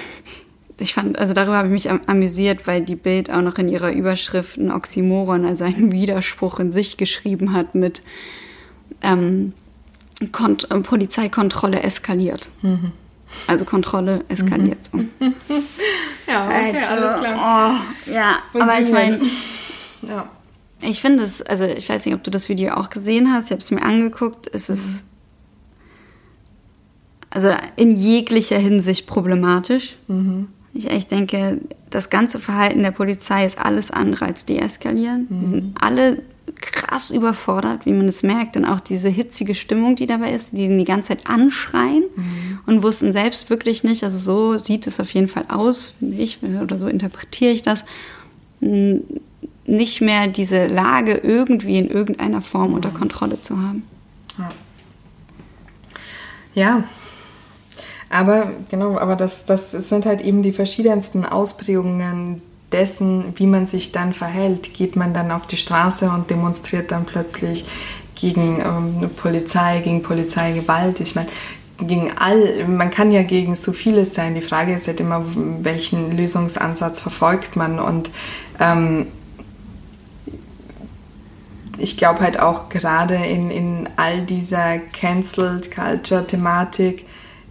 [0.78, 3.68] ich fand, also darüber habe ich mich am, amüsiert, weil die Bild auch noch in
[3.68, 8.02] ihrer Überschrift ein Oxymoron, also einen Widerspruch in sich geschrieben hat mit,
[9.02, 9.52] ähm,
[10.32, 12.48] Kont äh, Polizeikontrolle eskaliert.
[12.62, 12.92] Mhm.
[13.46, 15.10] Also Kontrolle eskaliert mhm.
[15.18, 15.26] so.
[16.30, 17.80] ja, okay, also, alles klar.
[18.06, 19.20] Oh, ja, aber ich meine,
[20.02, 20.28] ja.
[20.82, 23.50] ich finde es, also ich weiß nicht, ob du das Video auch gesehen hast, ich
[23.52, 24.74] habe es mir angeguckt, es mhm.
[24.74, 25.06] ist
[27.30, 29.96] also in jeglicher Hinsicht problematisch.
[30.06, 30.48] Mhm.
[30.72, 31.60] Ich echt denke,
[31.90, 35.26] das ganze Verhalten der Polizei ist alles andere als deeskalieren.
[35.28, 35.40] Mhm.
[35.40, 36.22] Die sind alle
[36.72, 38.56] krass überfordert, wie man es merkt.
[38.56, 42.58] Und auch diese hitzige Stimmung, die dabei ist, die die ganze Zeit anschreien mhm.
[42.66, 46.78] und wussten selbst wirklich nicht, also so sieht es auf jeden Fall aus, ich, oder
[46.78, 47.84] so interpretiere ich das,
[49.66, 52.74] nicht mehr diese Lage irgendwie in irgendeiner Form mhm.
[52.74, 53.82] unter Kontrolle zu haben.
[54.38, 54.50] Ja.
[56.54, 56.84] ja.
[58.10, 62.42] Aber genau, aber das, das sind halt eben die verschiedensten Ausprägungen
[62.74, 64.74] dessen, wie man sich dann verhält.
[64.74, 67.64] Geht man dann auf die Straße und demonstriert dann plötzlich
[68.14, 71.00] gegen ähm, Polizei, gegen Polizeigewalt.
[71.00, 71.28] Ich meine,
[71.78, 74.34] gegen all, man kann ja gegen so vieles sein.
[74.34, 75.24] Die Frage ist halt immer,
[75.62, 78.10] welchen Lösungsansatz verfolgt man und
[78.60, 79.06] ähm,
[81.78, 87.04] ich glaube halt auch gerade in, in all dieser Cancelled Culture Thematik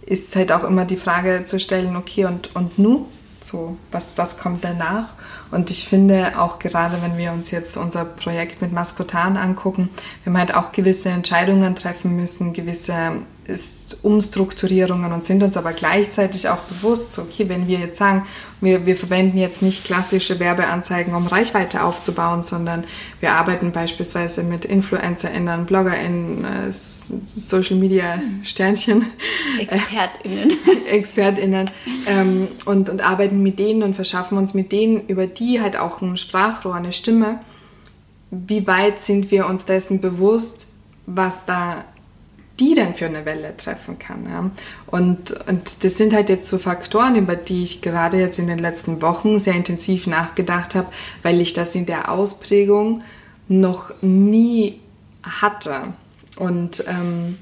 [0.06, 3.06] ist halt auch immer die Frage zu stellen, okay, und, und nu?
[3.44, 5.08] So, was, was kommt danach?
[5.50, 9.90] Und ich finde auch gerade, wenn wir uns jetzt unser Projekt mit Maskotan angucken,
[10.22, 13.12] wir haben halt auch gewisse Entscheidungen treffen müssen, gewisse
[13.46, 18.26] ist Umstrukturierungen und sind uns aber gleichzeitig auch bewusst, so, okay, wenn wir jetzt sagen,
[18.60, 22.84] wir, wir verwenden jetzt nicht klassische Werbeanzeigen, um Reichweite aufzubauen, sondern
[23.20, 29.06] wir arbeiten beispielsweise mit InfluencerInnen, BloggerInnen, äh, Social Media Sternchen,
[29.58, 30.52] ExpertInnen,
[30.90, 31.70] ExpertInnen
[32.06, 36.00] ähm, und, und arbeiten mit denen und verschaffen uns mit denen über die halt auch
[36.00, 37.40] ein Sprachrohr, eine Stimme.
[38.30, 40.68] Wie weit sind wir uns dessen bewusst,
[41.06, 41.84] was da
[42.60, 44.26] die dann für eine Welle treffen kann.
[44.26, 44.50] Ja.
[44.86, 48.58] Und, und das sind halt jetzt so Faktoren, über die ich gerade jetzt in den
[48.58, 50.88] letzten Wochen sehr intensiv nachgedacht habe,
[51.22, 53.02] weil ich das in der Ausprägung
[53.48, 54.80] noch nie
[55.22, 55.94] hatte.
[56.36, 57.38] Und ähm,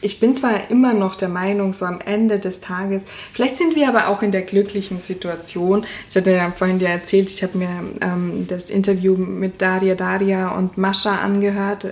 [0.00, 3.88] ich bin zwar immer noch der Meinung, so am Ende des Tages, vielleicht sind wir
[3.88, 5.84] aber auch in der glücklichen Situation.
[6.08, 7.68] Ich hatte ja vorhin dir erzählt, ich habe mir
[8.00, 11.88] ähm, das Interview mit Daria Daria und Mascha angehört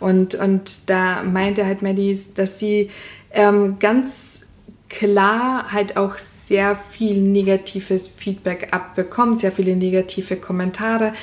[0.00, 2.90] und, und da meinte halt Maddie, dass sie
[3.32, 4.46] ähm, ganz
[4.88, 6.18] klar halt auch
[6.52, 11.14] sehr viel negatives Feedback abbekommt, sehr viele negative Kommentare,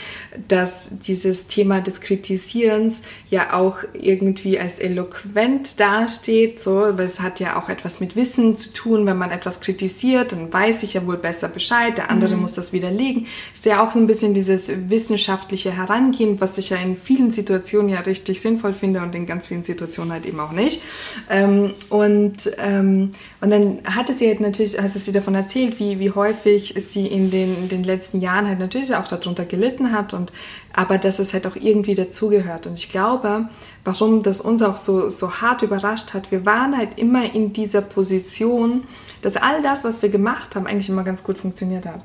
[0.47, 7.39] dass dieses Thema des Kritisierens ja auch irgendwie als eloquent dasteht, so, weil es hat
[7.39, 11.05] ja auch etwas mit Wissen zu tun, wenn man etwas kritisiert, dann weiß ich ja
[11.05, 12.41] wohl besser Bescheid, der andere mhm.
[12.41, 13.27] muss das widerlegen.
[13.53, 17.89] Ist ja auch so ein bisschen dieses wissenschaftliche Herangehen, was ich ja in vielen Situationen
[17.89, 20.82] ja richtig sinnvoll finde und in ganz vielen Situationen halt eben auch nicht.
[21.30, 23.11] Ähm, und, ähm,
[23.41, 27.30] und dann hatte sie halt natürlich, hatte sie davon erzählt, wie, wie häufig sie in
[27.32, 30.32] den, in den letzten Jahren halt natürlich auch darunter gelitten hat und
[30.74, 32.67] aber dass es halt auch irgendwie dazugehört.
[32.67, 33.49] Und ich glaube,
[33.84, 37.82] warum das uns auch so, so hart überrascht hat, wir waren halt immer in dieser
[37.82, 38.84] Position,
[39.22, 42.01] dass all das, was wir gemacht haben, eigentlich immer ganz gut funktioniert hat.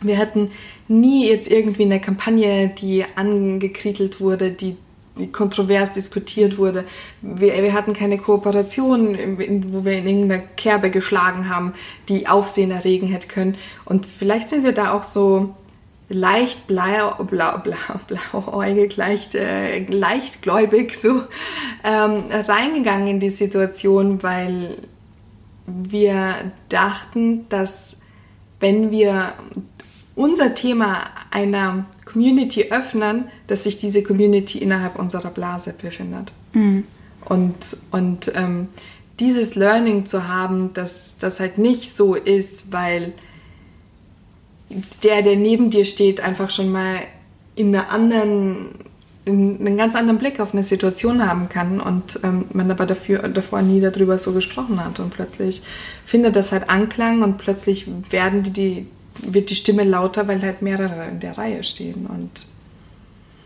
[0.00, 0.50] Wir hatten
[0.88, 4.76] nie jetzt irgendwie eine Kampagne, die angekrittelt wurde, die
[5.32, 6.84] kontrovers diskutiert wurde.
[7.20, 9.16] Wir, wir hatten keine Kooperation,
[9.72, 11.74] wo wir in irgendeiner Kerbe geschlagen haben,
[12.08, 13.56] die Aufsehen erregen hätte können.
[13.84, 15.54] Und vielleicht sind wir da auch so
[16.08, 21.22] leicht blau, blau, blau, blauäugig, leicht, äh, leichtgläubig so
[21.84, 24.76] ähm, reingegangen in die Situation, weil
[25.66, 28.02] wir dachten, dass
[28.60, 29.32] wenn wir
[30.14, 36.32] unser Thema einer Community öffnen, dass sich diese Community innerhalb unserer Blase befindet.
[36.52, 36.84] Mhm.
[37.24, 38.68] Und, und ähm,
[39.20, 43.12] dieses Learning zu haben, dass das halt nicht so ist, weil
[45.02, 46.96] der, der neben dir steht, einfach schon mal
[47.54, 48.70] in einer anderen,
[49.24, 53.28] in einen ganz anderen Blick auf eine Situation haben kann und ähm, man aber dafür,
[53.28, 54.98] davor nie darüber so gesprochen hat.
[54.98, 55.62] Und plötzlich
[56.06, 58.86] findet das halt Anklang und plötzlich werden die, die
[59.18, 62.46] wird die Stimme lauter, weil halt mehrere in der Reihe stehen und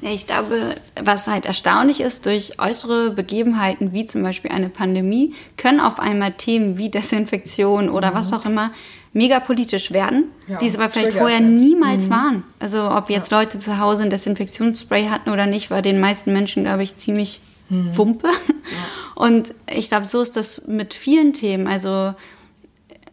[0.02, 5.80] ich glaube, was halt erstaunlich ist, durch äußere Begebenheiten wie zum Beispiel eine Pandemie können
[5.80, 8.14] auf einmal Themen wie Desinfektion oder mhm.
[8.14, 8.72] was auch immer
[9.14, 11.54] mega politisch werden, ja, die es aber vielleicht vorher sind.
[11.54, 12.10] niemals mhm.
[12.10, 12.44] waren.
[12.58, 13.40] Also ob jetzt ja.
[13.40, 17.40] Leute zu Hause ein Desinfektionsspray hatten oder nicht, war den meisten Menschen, glaube ich, ziemlich
[17.70, 17.96] mhm.
[17.96, 18.28] Wumpe.
[18.28, 19.22] Ja.
[19.22, 21.66] Und ich glaube, so ist das mit vielen Themen.
[21.66, 22.14] Also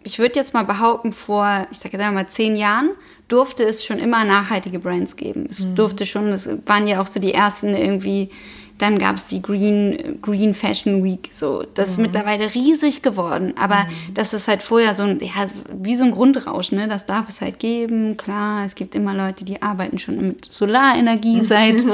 [0.04, 2.91] ich würde jetzt mal behaupten, vor, ich sage jetzt mal zehn Jahren,
[3.28, 5.47] durfte es schon immer nachhaltige Brands geben.
[5.49, 5.76] Es mhm.
[5.76, 8.30] durfte schon, es waren ja auch so die ersten irgendwie,
[8.78, 11.64] dann gab es die Green, Green Fashion Week, so.
[11.74, 11.93] Das mhm.
[11.93, 13.54] ist mittlerweile riesig geworden.
[13.58, 14.14] Aber mhm.
[14.14, 16.88] das ist halt vorher so ein, ja, wie so ein Grundrausch, ne?
[16.88, 18.18] Das darf es halt geben.
[18.18, 21.86] Klar, es gibt immer Leute, die arbeiten schon mit Solarenergie seit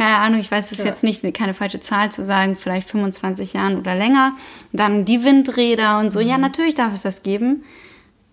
[0.00, 0.86] keine Ahnung, ich weiß es ja.
[0.86, 4.32] jetzt nicht, keine falsche Zahl zu sagen, vielleicht 25 Jahren oder länger.
[4.72, 6.20] Dann die Windräder und so.
[6.20, 6.26] Mhm.
[6.26, 7.64] Ja, natürlich darf es das geben.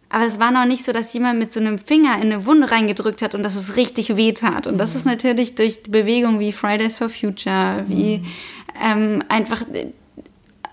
[0.07, 2.71] Aber es war noch nicht so, dass jemand mit so einem Finger in eine Wunde
[2.71, 4.65] reingedrückt hat und dass es richtig weh tat.
[4.65, 4.97] Und das mhm.
[4.99, 8.25] ist natürlich durch Bewegungen wie Fridays for Future, wie mhm.
[8.81, 9.65] ähm, einfach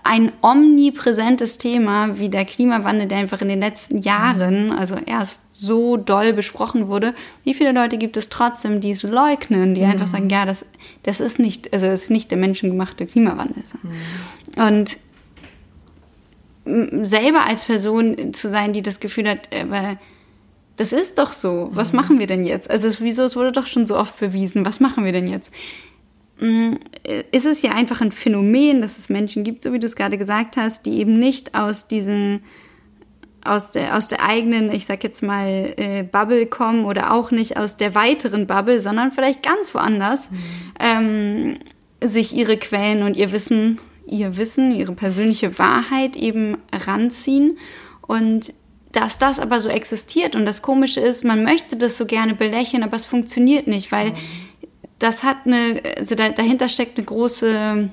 [0.05, 5.97] ein omnipräsentes Thema wie der Klimawandel, der einfach in den letzten Jahren, also erst so
[5.97, 9.89] doll besprochen wurde, wie viele Leute gibt es trotzdem, die es leugnen, die mhm.
[9.89, 10.63] einfach sagen, ja, das,
[11.01, 13.63] das ist nicht, also das ist nicht der menschengemachte Klimawandel.
[13.81, 14.63] Mhm.
[14.63, 14.97] Und
[17.07, 19.97] selber als Person zu sein, die das Gefühl hat, aber
[20.77, 21.69] das ist doch so.
[21.71, 21.99] Was mhm.
[21.99, 22.69] machen wir denn jetzt?
[22.69, 24.65] Also wieso, es wurde doch schon so oft bewiesen.
[24.67, 25.51] Was machen wir denn jetzt?
[26.39, 26.73] Mm,
[27.31, 30.17] ist es ja einfach ein Phänomen, dass es Menschen gibt, so wie du es gerade
[30.17, 32.41] gesagt hast, die eben nicht aus diesen
[33.45, 37.57] aus der, aus der eigenen, ich sag jetzt mal, äh, Bubble kommen oder auch nicht
[37.57, 40.37] aus der weiteren Bubble, sondern vielleicht ganz woanders, mhm.
[40.79, 41.57] ähm,
[42.03, 47.59] sich ihre Quellen und ihr Wissen, ihr Wissen, ihre persönliche Wahrheit eben ranziehen.
[48.01, 48.51] Und
[48.91, 52.81] dass das aber so existiert und das Komische ist, man möchte das so gerne belächeln,
[52.81, 54.17] aber es funktioniert nicht, weil mhm
[54.99, 57.89] das hat eine, also da, dahinter steckt eine große,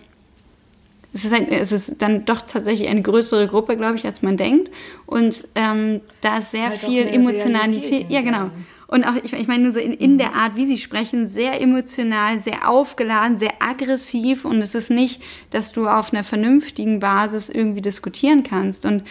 [1.15, 4.37] es ist, ein, es ist dann doch tatsächlich eine größere Gruppe, glaube ich, als man
[4.37, 4.71] denkt.
[5.07, 8.07] Und ähm, da ist sehr halt viel Emotionalität.
[8.09, 8.51] Ja, genau.
[8.87, 11.61] Und auch, ich, ich meine nur so in, in der Art, wie sie sprechen, sehr
[11.61, 14.45] emotional, sehr aufgeladen, sehr aggressiv.
[14.45, 18.85] Und es ist nicht, dass du auf einer vernünftigen Basis irgendwie diskutieren kannst.
[18.85, 19.03] Und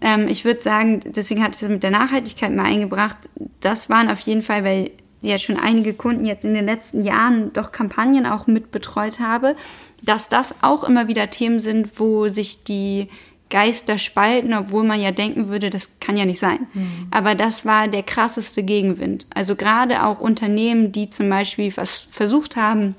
[0.00, 3.16] ähm, ich würde sagen, deswegen hat es mit der Nachhaltigkeit mal eingebracht.
[3.60, 4.90] Das waren auf jeden Fall, weil
[5.22, 9.54] ja schon einige Kunden jetzt in den letzten Jahren doch Kampagnen auch mitbetreut habe,
[10.02, 13.08] dass das auch immer wieder Themen sind, wo sich die
[13.50, 16.68] Geister spalten, obwohl man ja denken würde, das kann ja nicht sein.
[16.72, 17.08] Mhm.
[17.10, 19.26] Aber das war der krasseste Gegenwind.
[19.34, 22.94] Also gerade auch Unternehmen, die zum Beispiel was versucht haben,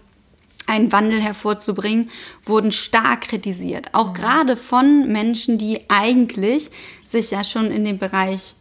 [0.68, 2.12] einen Wandel hervorzubringen,
[2.46, 3.94] wurden stark kritisiert.
[3.94, 4.14] Auch mhm.
[4.14, 6.70] gerade von Menschen, die eigentlich
[7.06, 8.56] sich ja schon in dem Bereich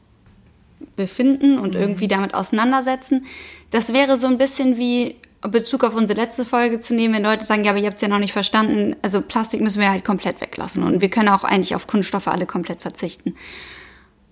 [0.96, 1.80] befinden und mhm.
[1.80, 3.26] irgendwie damit auseinandersetzen.
[3.70, 7.46] Das wäre so ein bisschen wie Bezug auf unsere letzte Folge zu nehmen, wenn Leute
[7.46, 10.04] sagen, ja, aber ihr habt es ja noch nicht verstanden, also Plastik müssen wir halt
[10.04, 13.34] komplett weglassen und wir können auch eigentlich auf Kunststoffe alle komplett verzichten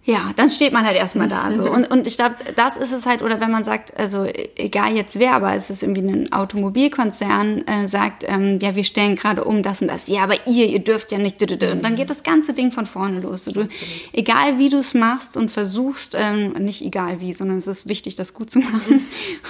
[0.09, 1.71] ja, dann steht man halt erstmal da so.
[1.71, 4.25] Und, und ich glaube, das ist es halt, oder wenn man sagt, also
[4.57, 9.17] egal jetzt wer, aber es ist irgendwie ein Automobilkonzern, äh, sagt, ähm, ja, wir stellen
[9.17, 10.09] gerade um das und das.
[10.09, 11.43] Ja, aber ihr, ihr dürft ja nicht.
[11.43, 13.45] Und dann geht das ganze Ding von vorne los.
[13.45, 13.69] Du,
[14.15, 18.17] egal wie du es machst und versuchst, ähm, nicht egal wie, sondern es ist wichtig,
[18.17, 19.07] das gut zu machen.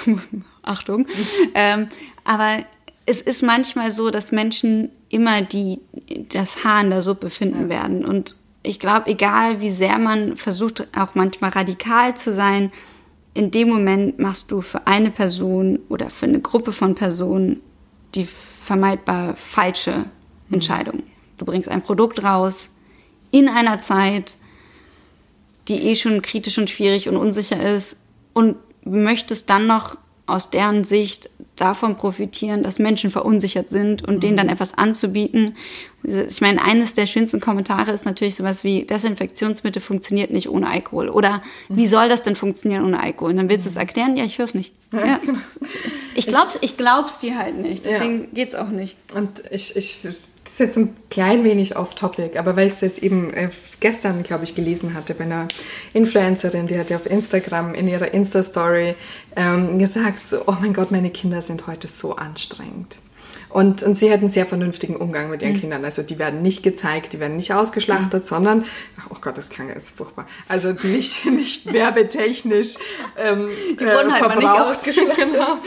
[0.63, 1.07] Achtung.
[1.55, 1.89] ähm,
[2.25, 2.65] aber
[3.07, 5.79] es ist manchmal so, dass Menschen immer die,
[6.31, 10.89] das Haar in der Suppe finden werden und ich glaube, egal wie sehr man versucht,
[10.97, 12.73] auch manchmal radikal zu sein,
[13.35, 17.63] in dem Moment machst du für eine Person oder für eine Gruppe von Personen
[18.15, 20.55] die vermeidbar falsche mhm.
[20.55, 21.03] Entscheidung.
[21.37, 22.71] Du bringst ein Produkt raus
[23.31, 24.35] in einer Zeit,
[25.69, 28.01] die eh schon kritisch und schwierig und unsicher ist
[28.33, 29.97] und möchtest dann noch
[30.29, 34.21] aus deren Sicht davon profitieren, dass Menschen verunsichert sind und mhm.
[34.21, 34.53] denen dann mhm.
[34.53, 35.57] etwas anzubieten.
[36.05, 41.09] Ich meine, eines der schönsten Kommentare ist natürlich sowas wie, Desinfektionsmittel funktioniert nicht ohne Alkohol.
[41.09, 41.89] Oder wie mhm.
[41.89, 43.33] soll das denn funktionieren ohne Alkohol?
[43.33, 43.81] Und dann willst du es mhm.
[43.81, 44.17] erklären?
[44.17, 44.73] Ja, ich höre es nicht.
[44.93, 45.21] Ja.
[45.25, 45.39] Genau.
[46.15, 47.85] Ich glaub's, ich glaub's dir halt nicht.
[47.85, 48.27] Deswegen ja.
[48.33, 48.97] geht's auch nicht.
[49.15, 50.01] Und ich, ich
[50.59, 54.45] ist jetzt ein klein wenig off-topic, aber weil ich es jetzt eben äh, gestern, glaube
[54.45, 55.47] ich, gelesen hatte bei einer
[55.93, 58.95] Influencerin, die hat ja auf Instagram in ihrer Insta-Story
[59.37, 62.97] ähm, gesagt, so, oh mein Gott, meine Kinder sind heute so anstrengend.
[63.51, 65.61] Und, und sie hat einen sehr vernünftigen Umgang mit ihren mhm.
[65.61, 65.85] Kindern.
[65.85, 68.29] Also die werden nicht gezeigt, die werden nicht ausgeschlachtet, mhm.
[68.29, 68.65] sondern,
[69.11, 70.27] oh Gott, das klang jetzt furchtbar.
[70.49, 72.75] Also nicht, nicht werbetechnisch
[73.17, 73.49] ähm,
[73.79, 74.87] die wurden halt verbraucht.
[74.87, 75.33] Nicht ausgeschlachtet.
[75.33, 75.59] genau,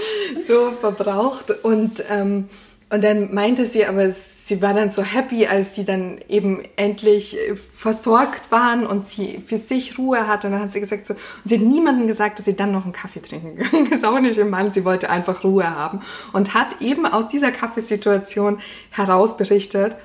[0.45, 1.63] so verbraucht.
[1.63, 2.49] Und, ähm,
[2.89, 4.11] und dann meinte sie aber,
[4.51, 9.41] sie war dann so happy, als die dann eben endlich äh, versorgt waren und sie
[9.47, 10.47] für sich Ruhe hatte.
[10.47, 12.83] Und dann hat sie gesagt so, und sie hat niemandem gesagt, dass sie dann noch
[12.83, 14.73] einen Kaffee trinken gegangen ist, auch nicht im Mann.
[14.73, 16.01] Sie wollte einfach Ruhe haben
[16.33, 19.95] und hat eben aus dieser Kaffeesituation heraus berichtet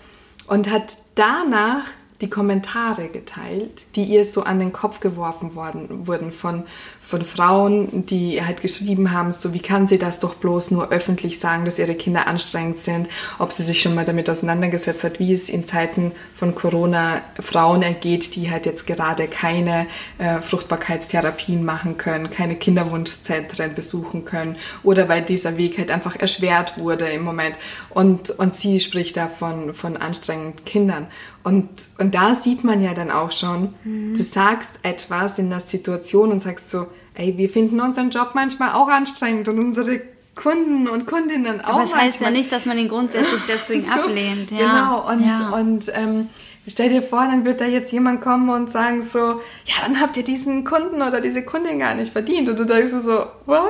[0.47, 1.86] und hat danach
[2.21, 6.64] die Kommentare geteilt, die ihr so an den Kopf geworfen worden, wurden von,
[7.01, 11.39] von Frauen, die halt geschrieben haben, so wie kann sie das doch bloß nur öffentlich
[11.39, 13.09] sagen, dass ihre Kinder anstrengend sind,
[13.39, 17.83] ob sie sich schon mal damit auseinandergesetzt hat, wie es in Zeiten von Corona Frauen
[17.83, 19.87] ergeht, die halt jetzt gerade keine
[20.17, 26.79] äh, Fruchtbarkeitstherapien machen können, keine Kinderwunschzentren besuchen können oder weil dieser Weg halt einfach erschwert
[26.79, 27.57] wurde im Moment.
[27.91, 31.09] Und, und sie spricht da von, von anstrengenden Kindern
[31.47, 31.68] und,
[31.99, 34.14] und da sieht man ja dann auch schon, mhm.
[34.14, 38.72] du sagst etwas in der Situation und sagst so, ey, wir finden unseren Job manchmal
[38.72, 40.01] auch anstrengend und unsere
[40.34, 41.74] Kunden und Kundinnen auch.
[41.74, 44.51] Aber das heißt ja nicht, dass man ihn grundsätzlich deswegen so, ablehnt.
[44.51, 44.59] Ja.
[44.59, 45.51] Genau, und, ja.
[45.51, 46.30] und ähm,
[46.66, 50.16] stell dir vor, dann wird da jetzt jemand kommen und sagen so, ja, dann habt
[50.16, 52.49] ihr diesen Kunden oder diese Kundin gar nicht verdient.
[52.49, 53.68] Und du denkst so, what?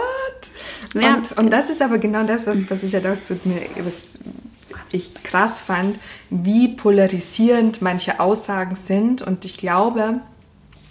[0.95, 1.17] Ja.
[1.17, 4.21] Und, und das ist aber genau das, was, was ich ja mir, was,
[4.91, 5.99] ich krass fand,
[6.31, 9.23] wie polarisierend manche Aussagen sind.
[9.23, 10.21] Und ich glaube,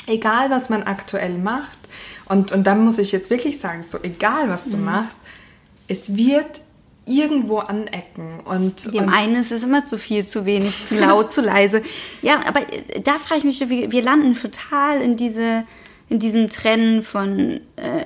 [0.07, 1.77] egal was man aktuell macht,
[2.27, 4.85] und, und dann muss ich jetzt wirklich sagen, so egal was du mhm.
[4.85, 5.19] machst,
[5.87, 6.61] es wird
[7.05, 8.39] irgendwo anecken.
[8.45, 11.83] Und, Dem und einen ist es immer zu viel, zu wenig, zu laut, zu leise.
[12.23, 12.61] Ja, aber
[13.03, 15.65] da frage ich mich, wir, wir landen total in, diese,
[16.09, 18.05] in diesem Trennen von äh,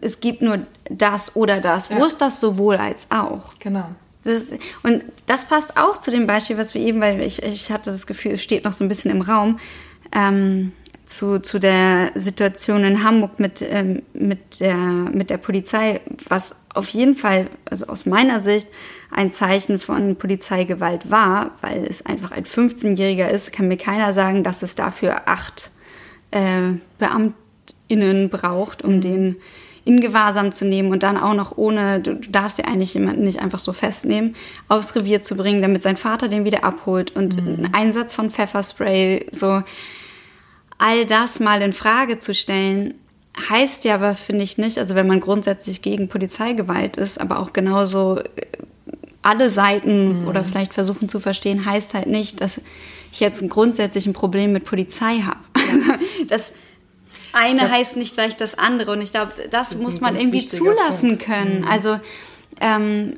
[0.00, 1.88] es gibt nur das oder das.
[1.88, 1.98] Ja.
[1.98, 3.54] Wo ist das sowohl als auch?
[3.58, 3.88] Genau.
[4.26, 4.52] Das,
[4.82, 8.06] und das passt auch zu dem Beispiel, was wir eben, weil ich, ich hatte das
[8.06, 9.58] Gefühl, es steht noch so ein bisschen im Raum,
[10.12, 10.72] ähm,
[11.04, 16.88] zu, zu der Situation in Hamburg mit, ähm, mit, der, mit der Polizei, was auf
[16.88, 18.68] jeden Fall, also aus meiner Sicht,
[19.10, 24.42] ein Zeichen von Polizeigewalt war, weil es einfach ein 15-Jähriger ist, kann mir keiner sagen,
[24.42, 25.70] dass es dafür acht
[26.32, 29.36] äh, BeamtInnen braucht, um den
[29.86, 33.40] in Gewahrsam zu nehmen und dann auch noch ohne, du, darfst ja eigentlich jemanden nicht
[33.40, 34.34] einfach so festnehmen,
[34.66, 37.64] aufs Revier zu bringen, damit sein Vater den wieder abholt und mhm.
[37.64, 39.62] ein Einsatz von Pfefferspray, so
[40.78, 42.94] all das mal in Frage zu stellen,
[43.48, 47.52] heißt ja aber, finde ich nicht, also wenn man grundsätzlich gegen Polizeigewalt ist, aber auch
[47.52, 48.24] genauso äh,
[49.22, 50.28] alle Seiten mhm.
[50.28, 52.60] oder vielleicht versuchen zu verstehen, heißt halt nicht, dass
[53.12, 55.38] ich jetzt ein grundsätzlich ein Problem mit Polizei habe.
[55.56, 55.98] Ja.
[56.28, 56.52] das
[57.36, 58.92] eine glaub, heißt nicht gleich das andere.
[58.92, 61.24] Und ich glaube, das, das muss man irgendwie zulassen Punkt.
[61.24, 61.60] können.
[61.60, 61.68] Mhm.
[61.68, 62.00] Also
[62.60, 63.16] ähm,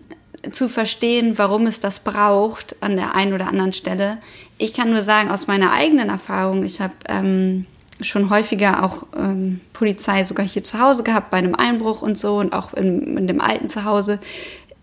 [0.52, 4.18] zu verstehen, warum es das braucht an der einen oder anderen Stelle.
[4.58, 7.66] Ich kann nur sagen, aus meiner eigenen Erfahrung, ich habe ähm,
[8.00, 12.38] schon häufiger auch ähm, Polizei sogar hier zu Hause gehabt, bei einem Einbruch und so
[12.38, 14.20] und auch in, in dem alten Zuhause.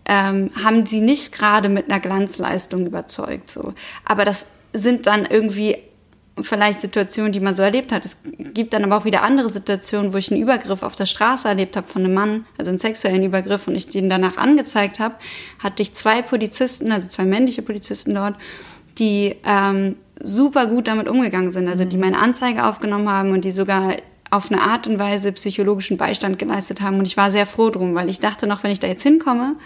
[0.06, 3.50] ähm, haben sie nicht gerade mit einer Glanzleistung überzeugt.
[3.50, 3.74] So.
[4.04, 5.78] Aber das sind dann irgendwie
[6.40, 8.04] vielleicht Situationen, die man so erlebt hat.
[8.04, 11.48] Es gibt dann aber auch wieder andere Situationen, wo ich einen Übergriff auf der Straße
[11.48, 15.14] erlebt habe von einem Mann, also einen sexuellen Übergriff, und ich den danach angezeigt habe,
[15.58, 18.36] hatte ich zwei Polizisten, also zwei männliche Polizisten dort,
[18.98, 23.52] die ähm, super gut damit umgegangen sind, also die meine Anzeige aufgenommen haben und die
[23.52, 23.96] sogar
[24.30, 26.98] auf eine Art und Weise psychologischen Beistand geleistet haben.
[26.98, 29.56] Und ich war sehr froh drum, weil ich dachte noch, wenn ich da jetzt hinkomme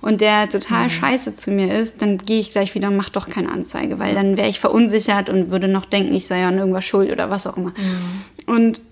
[0.00, 0.90] und der total mhm.
[0.90, 4.14] scheiße zu mir ist, dann gehe ich gleich wieder und mache doch keine Anzeige, weil
[4.14, 7.46] dann wäre ich verunsichert und würde noch denken, ich sei an irgendwas schuld oder was
[7.46, 7.70] auch immer.
[7.70, 8.54] Mhm.
[8.54, 8.82] Und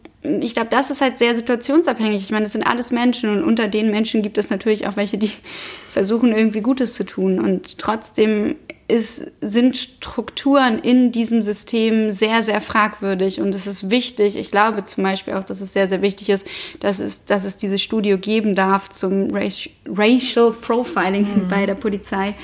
[0.41, 2.25] ich glaube, das ist halt sehr situationsabhängig.
[2.25, 5.19] Ich meine, das sind alles Menschen und unter den Menschen gibt es natürlich auch welche,
[5.19, 5.31] die
[5.93, 7.39] versuchen irgendwie Gutes zu tun.
[7.39, 8.57] Und trotzdem
[8.89, 14.37] ist, sind Strukturen in diesem System sehr, sehr fragwürdig und es ist wichtig.
[14.37, 16.47] Ich glaube zum Beispiel auch, dass es sehr, sehr wichtig ist,
[16.81, 21.49] dass es, dass es dieses Studio geben darf zum Racial Profiling mhm.
[21.49, 22.35] bei der Polizei,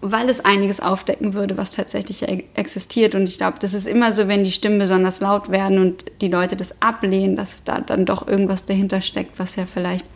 [0.00, 2.24] weil es einiges aufdecken würde, was tatsächlich
[2.54, 3.16] existiert.
[3.16, 6.28] Und ich glaube, das ist immer so, wenn die Stimmen besonders laut werden und die
[6.28, 10.06] Leute das ablehnen, dass da dann doch irgendwas dahinter steckt, was ja vielleicht,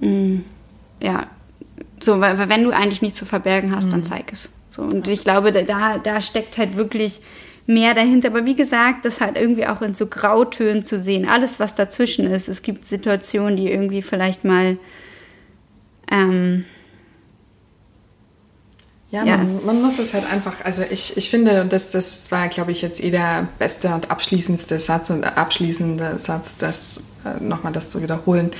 [0.00, 0.44] mh, mm,
[1.00, 1.28] ja,
[2.00, 3.90] so, weil, wenn du eigentlich nichts zu verbergen hast, mhm.
[3.90, 4.48] dann zeig es.
[4.68, 7.20] So, und ich glaube, da, da steckt halt wirklich
[7.66, 8.28] mehr dahinter.
[8.28, 11.28] Aber wie gesagt, das halt irgendwie auch in so Grautönen zu sehen.
[11.28, 12.48] Alles, was dazwischen ist.
[12.48, 14.78] Es gibt Situationen, die irgendwie vielleicht mal.
[16.10, 16.64] Ähm,
[19.10, 19.38] ja, ja.
[19.38, 22.82] Man, man, muss es halt einfach, also ich, ich finde, das, das war, glaube ich,
[22.82, 28.02] jetzt eh der beste und abschließendste Satz und abschließende Satz, das äh, nochmal das zu
[28.02, 28.50] wiederholen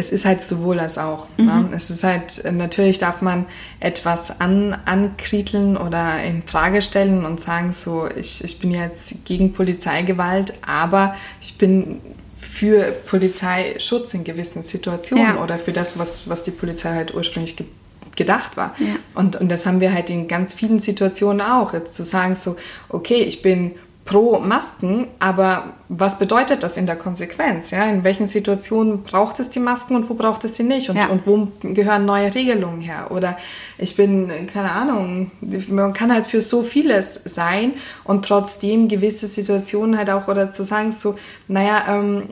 [0.00, 1.28] es ist halt sowohl als auch.
[1.36, 1.44] Ne?
[1.44, 1.68] Mhm.
[1.68, 1.76] Ne?
[1.76, 3.46] Es ist halt, natürlich darf man
[3.78, 9.52] etwas an, ankrieteln oder in Frage stellen und sagen, so, ich, ich bin jetzt gegen
[9.52, 12.00] Polizeigewalt, aber ich bin
[12.38, 15.42] für Polizeischutz in gewissen Situationen ja.
[15.42, 17.66] oder für das, was, was die Polizei halt ursprünglich ge
[18.16, 18.74] gedacht war.
[18.78, 18.96] Ja.
[19.14, 21.72] Und, und das haben wir halt in ganz vielen Situationen auch.
[21.72, 22.56] Jetzt zu sagen, so,
[22.88, 23.76] okay, ich bin
[24.10, 27.70] pro Masken, aber was bedeutet das in der Konsequenz?
[27.70, 27.84] Ja?
[27.84, 30.90] In welchen Situationen braucht es die Masken und wo braucht es sie nicht?
[30.90, 31.06] Und, ja.
[31.06, 33.12] und wo gehören neue Regelungen her?
[33.12, 33.38] Oder
[33.78, 35.30] ich bin, keine Ahnung,
[35.68, 40.64] man kann halt für so vieles sein und trotzdem gewisse Situationen halt auch, oder zu
[40.64, 41.14] sagen so,
[41.46, 42.24] naja, ähm,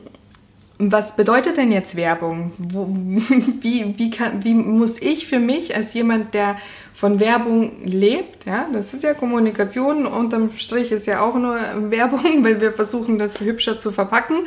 [0.81, 2.53] was bedeutet denn jetzt Werbung?
[2.57, 2.87] Wo,
[3.61, 6.57] wie, wie, kann, wie muss ich für mich als jemand, der
[6.93, 11.57] von Werbung lebt, ja, das ist ja Kommunikation, unterm Strich ist ja auch nur
[11.91, 14.37] Werbung, weil wir versuchen, das hübscher zu verpacken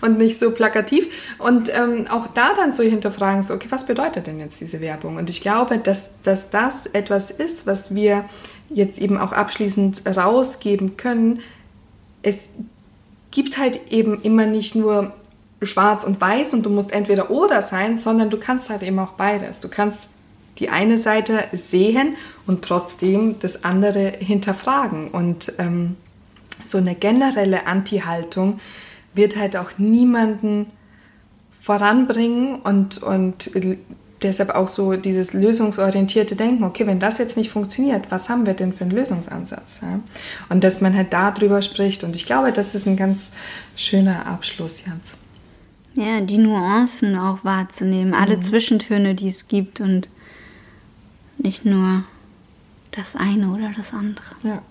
[0.00, 1.06] und nicht so plakativ.
[1.38, 5.16] Und ähm, auch da dann so hinterfragen, so, okay, was bedeutet denn jetzt diese Werbung?
[5.16, 8.24] Und ich glaube, dass, dass das etwas ist, was wir
[8.70, 11.40] jetzt eben auch abschließend rausgeben können.
[12.22, 12.50] Es
[13.30, 15.12] gibt halt eben immer nicht nur
[15.66, 19.12] schwarz und weiß und du musst entweder oder sein, sondern du kannst halt eben auch
[19.12, 19.60] beides.
[19.60, 20.08] Du kannst
[20.58, 25.08] die eine Seite sehen und trotzdem das andere hinterfragen.
[25.08, 25.96] Und ähm,
[26.62, 28.60] so eine generelle Anti-Haltung
[29.14, 30.66] wird halt auch niemanden
[31.58, 33.50] voranbringen und, und
[34.22, 38.54] deshalb auch so dieses lösungsorientierte Denken, okay, wenn das jetzt nicht funktioniert, was haben wir
[38.54, 39.80] denn für einen Lösungsansatz?
[39.82, 40.00] Ja?
[40.48, 42.04] Und dass man halt darüber spricht.
[42.04, 43.32] Und ich glaube, das ist ein ganz
[43.76, 45.14] schöner Abschluss, Jans.
[45.94, 48.42] Ja, die Nuancen auch wahrzunehmen, alle mhm.
[48.42, 50.08] Zwischentöne, die es gibt und
[51.38, 52.04] nicht nur
[52.92, 54.34] das eine oder das andere.
[54.42, 54.62] Ja.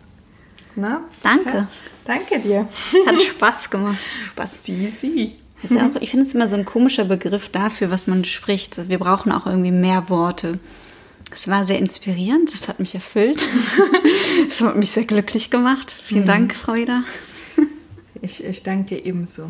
[0.75, 1.01] Na?
[1.21, 1.49] Danke.
[1.49, 1.67] Ja,
[2.05, 2.67] danke dir.
[3.05, 3.97] Hat Spaß gemacht.
[4.29, 4.63] Spaß.
[4.63, 5.35] Sie.
[5.69, 8.77] Ja auch, ich finde es immer so ein komischer Begriff dafür, was man spricht.
[8.77, 10.59] Also wir brauchen auch irgendwie mehr Worte.
[11.31, 13.47] Es war sehr inspirierend, das hat mich erfüllt.
[14.47, 15.95] Das hat mich sehr glücklich gemacht.
[15.97, 16.27] Vielen mhm.
[16.27, 17.03] Dank, Frau Ida.
[18.21, 19.49] Ich, ich danke ebenso.